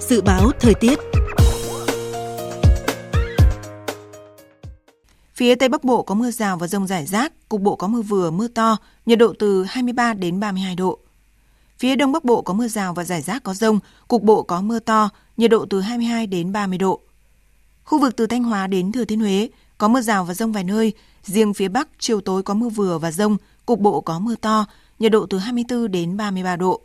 Dự 0.00 0.20
báo 0.20 0.50
thời 0.60 0.74
tiết 0.74 0.98
Phía 5.34 5.54
Tây 5.54 5.68
Bắc 5.68 5.84
Bộ 5.84 6.02
có 6.02 6.14
mưa 6.14 6.30
rào 6.30 6.56
và 6.56 6.66
rông 6.66 6.86
rải 6.86 7.06
rác, 7.06 7.48
cục 7.48 7.60
bộ 7.60 7.76
có 7.76 7.88
mưa 7.88 8.02
vừa, 8.02 8.30
mưa 8.30 8.48
to, 8.48 8.76
nhiệt 9.06 9.18
độ 9.18 9.34
từ 9.38 9.64
23 9.64 10.14
đến 10.14 10.40
32 10.40 10.76
độ. 10.76 10.98
Phía 11.78 11.96
Đông 11.96 12.12
Bắc 12.12 12.24
Bộ 12.24 12.42
có 12.42 12.54
mưa 12.54 12.68
rào 12.68 12.94
và 12.94 13.04
rải 13.04 13.22
rác 13.22 13.42
có 13.42 13.54
rông, 13.54 13.78
cục 14.08 14.22
bộ 14.22 14.42
có 14.42 14.60
mưa 14.60 14.78
to, 14.78 15.08
nhiệt 15.36 15.50
độ 15.50 15.66
từ 15.70 15.80
22 15.80 16.26
đến 16.26 16.52
30 16.52 16.78
độ. 16.78 17.00
Khu 17.88 17.98
vực 17.98 18.16
từ 18.16 18.26
Thanh 18.26 18.44
Hóa 18.44 18.66
đến 18.66 18.92
Thừa 18.92 19.04
Thiên 19.04 19.20
Huế 19.20 19.48
có 19.78 19.88
mưa 19.88 20.00
rào 20.00 20.24
và 20.24 20.34
rông 20.34 20.52
vài 20.52 20.64
nơi, 20.64 20.92
riêng 21.22 21.54
phía 21.54 21.68
Bắc 21.68 21.88
chiều 21.98 22.20
tối 22.20 22.42
có 22.42 22.54
mưa 22.54 22.68
vừa 22.68 22.98
và 22.98 23.10
rông, 23.10 23.36
cục 23.66 23.80
bộ 23.80 24.00
có 24.00 24.18
mưa 24.18 24.34
to, 24.34 24.66
nhiệt 24.98 25.12
độ 25.12 25.26
từ 25.26 25.38
24 25.38 25.90
đến 25.90 26.16
33 26.16 26.56
độ. 26.56 26.80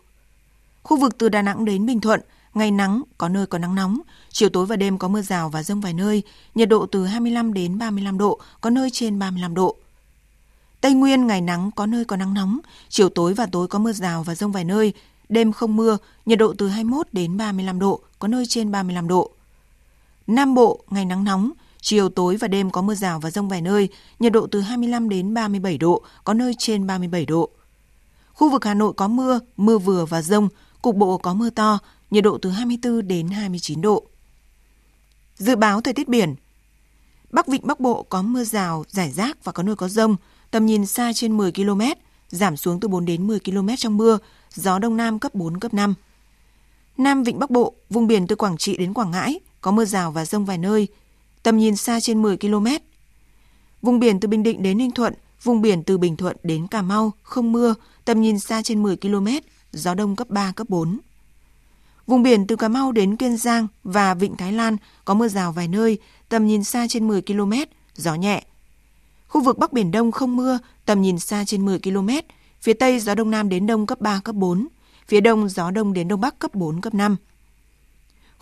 Khu 0.84 0.98
vực 0.98 1.18
từ 1.18 1.30
Đà 1.30 1.42
Nẵng 1.42 1.66
đến 1.66 1.86
Bình 1.86 2.00
Thuận, 2.02 2.22
ngày 2.54 2.72
nắng, 2.72 3.02
có 3.18 3.30
nơi 3.30 3.46
có 3.46 3.58
nắng 3.58 3.76
nóng, 3.76 4.00
chiều 4.32 4.50
tối 4.50 4.66
và 4.66 4.76
đêm 4.76 4.98
có 4.98 5.08
mưa 5.08 5.22
rào 5.22 5.50
và 5.50 5.64
rông 5.64 5.82
vài 5.82 5.94
nơi, 5.94 6.24
nhiệt 6.56 6.70
độ 6.70 6.86
từ 6.86 7.06
25 7.06 7.54
đến 7.54 7.78
35 7.78 8.18
độ, 8.18 8.40
có 8.62 8.70
nơi 8.70 8.90
trên 8.94 9.20
35 9.20 9.56
độ. 9.56 9.76
Tây 10.82 10.94
Nguyên 10.94 11.28
ngày 11.28 11.42
nắng 11.42 11.72
có 11.76 11.86
nơi 11.86 12.06
có 12.06 12.16
nắng 12.16 12.34
nóng, 12.34 12.60
chiều 12.90 13.10
tối 13.10 13.34
và 13.34 13.46
tối 13.46 13.68
có 13.68 13.80
mưa 13.80 13.94
rào 13.94 14.24
và 14.24 14.36
rông 14.36 14.52
vài 14.52 14.64
nơi, 14.64 14.94
đêm 15.30 15.52
không 15.52 15.76
mưa, 15.76 15.98
nhiệt 16.26 16.40
độ 16.40 16.54
từ 16.58 16.68
21 16.68 17.08
đến 17.12 17.38
35 17.38 17.80
độ, 17.80 18.02
có 18.20 18.28
nơi 18.28 18.46
trên 18.46 18.72
35 18.72 19.08
độ. 19.08 19.32
Nam 20.28 20.54
Bộ 20.54 20.84
ngày 20.90 21.06
nắng 21.06 21.24
nóng, 21.24 21.52
chiều 21.82 22.10
tối 22.10 22.38
và 22.38 22.48
đêm 22.48 22.72
có 22.72 22.82
mưa 22.82 22.96
rào 22.96 23.20
và 23.20 23.32
rông 23.32 23.50
vài 23.50 23.62
nơi, 23.62 23.90
nhiệt 24.20 24.32
độ 24.32 24.48
từ 24.48 24.62
25 24.62 25.10
đến 25.10 25.34
37 25.34 25.78
độ, 25.78 26.04
có 26.24 26.34
nơi 26.34 26.54
trên 26.58 26.88
37 26.88 27.26
độ. 27.26 27.50
Khu 28.34 28.50
vực 28.50 28.66
Hà 28.66 28.74
Nội 28.74 28.94
có 28.94 29.08
mưa, 29.08 29.40
mưa 29.58 29.78
vừa 29.78 30.06
và 30.06 30.22
rông, 30.22 30.50
cục 30.82 30.96
bộ 30.96 31.18
có 31.18 31.34
mưa 31.34 31.50
to, 31.50 31.80
nhiệt 32.12 32.24
độ 32.24 32.38
từ 32.38 32.50
24 32.50 33.08
đến 33.08 33.28
29 33.28 33.82
độ. 33.82 34.04
Dự 35.36 35.56
báo 35.56 35.82
thời 35.82 35.94
tiết 35.94 36.08
biển 36.08 36.36
Bắc 37.32 37.48
Vịnh 37.48 37.68
Bắc 37.68 37.80
Bộ 37.80 38.04
có 38.04 38.22
mưa 38.22 38.44
rào, 38.44 38.84
rải 38.88 39.12
rác 39.12 39.44
và 39.44 39.52
có 39.52 39.64
nơi 39.64 39.76
có 39.76 39.88
rông, 39.88 40.16
tầm 40.52 40.66
nhìn 40.66 40.86
xa 40.86 41.14
trên 41.14 41.38
10 41.38 41.52
km, 41.52 41.82
giảm 42.30 42.58
xuống 42.58 42.80
từ 42.80 42.88
4 42.88 43.06
đến 43.06 43.28
10 43.28 43.40
km 43.40 43.70
trong 43.78 43.98
mưa, 43.98 44.18
gió 44.54 44.80
Đông 44.80 44.98
Nam 44.98 45.20
cấp 45.20 45.36
4, 45.36 45.60
cấp 45.60 45.74
5. 45.74 45.94
Nam 46.98 47.24
Vịnh 47.24 47.40
Bắc 47.40 47.50
Bộ, 47.50 47.74
vùng 47.90 48.08
biển 48.08 48.28
từ 48.28 48.36
Quảng 48.36 48.58
Trị 48.58 48.78
đến 48.78 48.94
Quảng 48.94 49.12
Ngãi, 49.12 49.40
có 49.64 49.72
mưa 49.72 49.86
rào 49.86 50.12
và 50.12 50.26
rông 50.26 50.46
vài 50.46 50.58
nơi, 50.58 50.88
tầm 51.44 51.58
nhìn 51.58 51.76
xa 51.76 52.00
trên 52.00 52.22
10 52.22 52.38
km. 52.38 52.68
Vùng 53.82 54.00
biển 54.00 54.20
từ 54.20 54.28
Bình 54.28 54.44
Định 54.44 54.64
đến 54.64 54.78
Ninh 54.78 54.92
Thuận, 54.92 55.14
vùng 55.44 55.62
biển 55.62 55.84
từ 55.84 55.98
Bình 55.98 56.16
Thuận 56.16 56.38
đến 56.44 56.68
Cà 56.68 56.82
Mau, 56.82 57.12
không 57.24 57.52
mưa, 57.52 57.76
tầm 58.06 58.22
nhìn 58.22 58.40
xa 58.40 58.62
trên 58.62 58.84
10 58.84 58.98
km, 58.98 59.28
gió 59.72 59.94
đông 59.94 60.16
cấp 60.16 60.30
3, 60.30 60.52
cấp 60.52 60.70
4. 60.70 61.00
Vùng 62.08 62.24
biển 62.24 62.48
từ 62.48 62.56
Cà 62.56 62.68
Mau 62.68 62.92
đến 62.92 63.16
Kiên 63.16 63.38
Giang 63.38 63.68
và 63.84 64.14
Vịnh 64.14 64.36
Thái 64.36 64.52
Lan 64.52 64.78
có 65.06 65.14
mưa 65.14 65.28
rào 65.28 65.52
vài 65.52 65.68
nơi, 65.68 65.98
tầm 66.30 66.48
nhìn 66.48 66.64
xa 66.64 66.88
trên 66.90 67.08
10 67.08 67.22
km, 67.22 67.54
gió 67.96 68.16
nhẹ. 68.16 68.44
Khu 69.28 69.42
vực 69.42 69.58
Bắc 69.58 69.74
Biển 69.74 69.92
Đông 69.92 70.12
không 70.12 70.36
mưa, 70.36 70.60
tầm 70.86 71.02
nhìn 71.02 71.20
xa 71.20 71.44
trên 71.46 71.66
10 71.66 71.80
km, 71.80 72.10
phía 72.62 72.74
Tây 72.74 73.00
gió 73.00 73.16
Đông 73.16 73.32
Nam 73.32 73.50
đến 73.50 73.68
Đông 73.68 73.86
cấp 73.86 74.02
3, 74.02 74.22
cấp 74.24 74.36
4, 74.36 74.68
phía 75.08 75.22
Đông 75.22 75.50
gió 75.50 75.72
Đông 75.72 75.94
đến 75.94 76.08
Đông 76.08 76.22
Bắc 76.22 76.40
cấp 76.40 76.56
4, 76.56 76.82
cấp 76.82 76.94
5. 76.94 77.16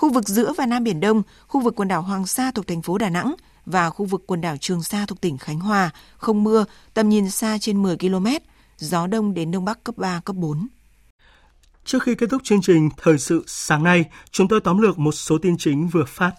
Khu 0.02 0.10
vực 0.10 0.30
giữa 0.30 0.54
và 0.58 0.66
Nam 0.66 0.84
Biển 0.84 1.00
Đông, 1.00 1.24
khu 1.48 1.62
vực 1.62 1.76
quần 1.76 1.88
đảo 1.88 2.02
Hoàng 2.02 2.28
Sa 2.28 2.52
thuộc 2.52 2.68
thành 2.68 2.82
phố 2.82 2.98
Đà 2.98 3.10
Nẵng 3.10 3.36
và 3.66 3.90
khu 3.90 4.06
vực 4.06 4.24
quần 4.28 4.42
đảo 4.42 4.58
Trường 4.58 4.84
Sa 4.84 5.06
thuộc 5.06 5.22
tỉnh 5.22 5.38
Khánh 5.38 5.60
Hòa, 5.60 5.90
không 6.18 6.44
mưa, 6.44 6.66
tầm 6.94 7.10
nhìn 7.10 7.30
xa 7.30 7.58
trên 7.58 7.84
10 7.84 7.98
km, 7.98 8.28
gió 8.78 9.08
Đông 9.08 9.34
đến 9.34 9.52
Đông 9.52 9.66
Bắc 9.66 9.84
cấp 9.84 9.98
3, 9.98 10.22
cấp 10.26 10.36
4. 10.36 10.68
Trước 11.86 12.04
khi 12.04 12.16
kết 12.16 12.28
thúc 12.30 12.42
chương 12.44 12.62
trình 12.62 12.90
Thời 12.98 13.18
sự 13.18 13.44
sáng 13.48 13.84
nay, 13.84 14.06
chúng 14.32 14.48
tôi 14.48 14.62
tóm 14.62 14.78
lược 14.78 15.00
một 15.00 15.12
số 15.12 15.38
tin 15.38 15.58
chính 15.58 15.88
vừa 15.88 16.06
phát. 16.08 16.32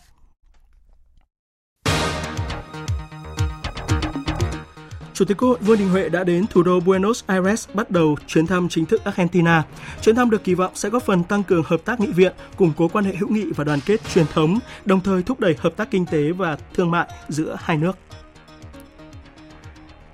Chủ 5.14 5.24
tịch 5.24 5.36
Quốc 5.36 5.48
hội 5.48 5.58
Vương 5.60 5.78
Đình 5.78 5.88
Huệ 5.88 6.08
đã 6.08 6.24
đến 6.24 6.46
thủ 6.46 6.62
đô 6.62 6.80
Buenos 6.80 7.24
Aires 7.26 7.68
bắt 7.74 7.90
đầu 7.90 8.16
chuyến 8.26 8.46
thăm 8.46 8.68
chính 8.68 8.86
thức 8.86 9.04
Argentina. 9.04 9.62
Chuyến 10.02 10.16
thăm 10.16 10.30
được 10.30 10.44
kỳ 10.44 10.54
vọng 10.54 10.70
sẽ 10.74 10.88
góp 10.88 11.02
phần 11.02 11.24
tăng 11.24 11.42
cường 11.42 11.62
hợp 11.66 11.84
tác 11.84 12.00
nghị 12.00 12.06
viện, 12.06 12.32
củng 12.56 12.72
cố 12.76 12.88
quan 12.88 13.04
hệ 13.04 13.14
hữu 13.14 13.28
nghị 13.28 13.44
và 13.56 13.64
đoàn 13.64 13.80
kết 13.86 14.00
truyền 14.14 14.26
thống, 14.34 14.58
đồng 14.84 15.00
thời 15.00 15.22
thúc 15.22 15.40
đẩy 15.40 15.56
hợp 15.58 15.76
tác 15.76 15.90
kinh 15.90 16.06
tế 16.06 16.32
và 16.32 16.58
thương 16.74 16.90
mại 16.90 17.08
giữa 17.28 17.56
hai 17.60 17.76
nước. 17.76 17.96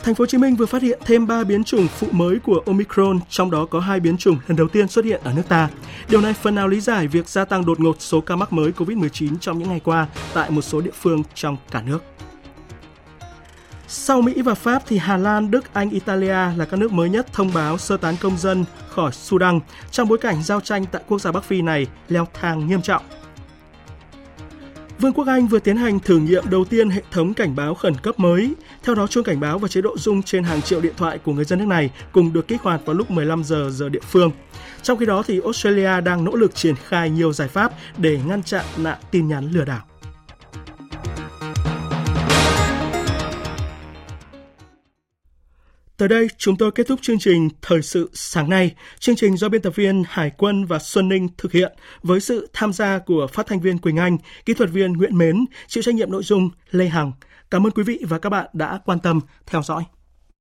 Thành 0.03 0.15
phố 0.15 0.23
Hồ 0.23 0.27
Chí 0.27 0.39
Minh 0.39 0.57
vừa 0.57 0.67
phát 0.67 0.83
hiện 0.83 0.99
thêm 1.05 1.27
3 1.27 1.45
biến 1.45 1.65
chủng 1.65 1.89
phụ 1.89 2.07
mới 2.11 2.39
của 2.39 2.63
Omicron, 2.67 3.19
trong 3.29 3.51
đó 3.51 3.67
có 3.67 3.81
hai 3.81 4.01
biến 4.01 4.17
chủng 4.17 4.37
lần 4.49 4.57
đầu 4.57 4.69
tiên 4.69 4.89
xuất 4.89 5.05
hiện 5.05 5.21
ở 5.25 5.33
nước 5.33 5.43
ta. 5.49 5.69
Điều 6.09 6.21
này 6.21 6.33
phần 6.33 6.55
nào 6.55 6.69
lý 6.69 6.81
giải 6.81 7.09
việc 7.09 7.29
gia 7.29 7.45
tăng 7.45 7.67
đột 7.67 7.81
ngột 7.81 7.97
số 7.99 8.21
ca 8.21 8.37
mắc 8.37 8.53
mới 8.53 8.73
COVID-19 8.77 9.39
trong 9.41 9.59
những 9.59 9.69
ngày 9.69 9.81
qua 9.85 10.07
tại 10.35 10.51
một 10.51 10.63
số 10.63 10.81
địa 10.81 10.91
phương 11.01 11.23
trong 11.35 11.57
cả 11.71 11.83
nước. 11.83 12.05
Sau 13.91 14.23
Mỹ 14.23 14.43
và 14.43 14.55
Pháp 14.55 14.83
thì 14.87 14.99
Hà 14.99 15.17
Lan, 15.17 15.51
Đức, 15.51 15.75
Anh, 15.75 15.91
Italia 15.91 16.57
là 16.57 16.67
các 16.71 16.77
nước 16.77 16.93
mới 16.93 17.09
nhất 17.09 17.27
thông 17.33 17.51
báo 17.55 17.79
sơ 17.79 17.97
tán 17.97 18.15
công 18.21 18.39
dân 18.39 18.65
khỏi 18.89 19.13
Sudan 19.13 19.61
trong 19.91 20.09
bối 20.09 20.19
cảnh 20.19 20.43
giao 20.43 20.61
tranh 20.61 20.85
tại 20.93 21.03
quốc 21.09 21.21
gia 21.21 21.33
Bắc 21.33 21.45
Phi 21.45 21.63
này 21.63 21.87
leo 22.09 22.27
thang 22.41 22.67
nghiêm 22.67 22.83
trọng. 22.83 23.03
Vương 25.01 25.13
quốc 25.13 25.27
Anh 25.27 25.47
vừa 25.47 25.59
tiến 25.59 25.77
hành 25.77 26.01
thử 26.01 26.19
nghiệm 26.19 26.45
đầu 26.51 26.65
tiên 26.65 26.91
hệ 26.91 27.03
thống 27.11 27.35
cảnh 27.35 27.57
báo 27.57 27.75
khẩn 27.75 27.95
cấp 27.95 28.19
mới. 28.19 28.55
Theo 28.83 28.95
đó, 28.95 29.07
chuông 29.07 29.25
cảnh 29.25 29.41
báo 29.41 29.59
và 29.59 29.69
chế 29.69 29.81
độ 29.81 29.99
rung 29.99 30.23
trên 30.23 30.45
hàng 30.45 30.63
triệu 30.63 30.81
điện 30.81 30.95
thoại 30.97 31.19
của 31.19 31.33
người 31.33 31.45
dân 31.45 31.59
nước 31.59 31.69
này 31.69 31.91
cùng 32.13 32.33
được 32.33 32.49
kích 32.49 32.63
hoạt 32.63 32.81
vào 32.85 32.95
lúc 32.97 33.11
15 33.11 33.45
giờ 33.45 33.71
giờ 33.71 33.89
địa 33.89 34.01
phương. 34.11 34.31
Trong 34.83 34.99
khi 34.99 35.07
đó, 35.07 35.23
thì 35.27 35.41
Australia 35.45 36.01
đang 36.01 36.25
nỗ 36.25 36.37
lực 36.37 36.55
triển 36.55 36.75
khai 36.89 37.11
nhiều 37.11 37.33
giải 37.33 37.49
pháp 37.49 37.73
để 37.97 38.19
ngăn 38.27 38.43
chặn 38.43 38.65
nạn 38.77 38.99
tin 39.11 39.29
nhắn 39.29 39.51
lừa 39.51 39.65
đảo. 39.65 39.88
Tới 45.99 46.09
đây, 46.09 46.29
chúng 46.37 46.57
tôi 46.57 46.73
kết 46.73 46.87
thúc 46.87 46.99
chương 47.03 47.19
trình 47.19 47.49
Thời 47.63 47.83
sự 47.83 48.11
sáng 48.13 48.51
nay. 48.51 48.75
Chương 48.99 49.17
trình 49.17 49.37
do 49.37 49.49
biên 49.49 49.63
tập 49.63 49.73
viên 49.77 50.03
Hải 50.09 50.31
quân 50.31 50.65
và 50.65 50.79
Xuân 50.79 51.09
Ninh 51.09 51.29
thực 51.39 51.53
hiện 51.53 51.73
với 52.03 52.21
sự 52.21 52.49
tham 52.53 52.73
gia 52.73 52.99
của 52.99 53.27
phát 53.27 53.47
thanh 53.47 53.61
viên 53.61 53.79
Quỳnh 53.79 53.97
Anh, 53.97 54.19
kỹ 54.45 54.55
thuật 54.55 54.71
viên 54.71 54.93
Nguyễn 54.93 55.19
Mến, 55.19 55.45
chịu 55.67 55.83
trách 55.83 55.95
nhiệm 55.95 56.11
nội 56.11 56.23
dung 56.23 56.51
Lê 56.71 56.87
Hằng. 56.87 57.13
Cảm 57.51 57.67
ơn 57.67 57.73
quý 57.73 57.83
vị 57.83 57.99
và 58.09 58.19
các 58.19 58.31
bạn 58.31 58.47
đã 58.53 58.81
quan 58.85 59.01
tâm 59.01 59.21
theo 59.47 59.63
dõi. 59.63 59.85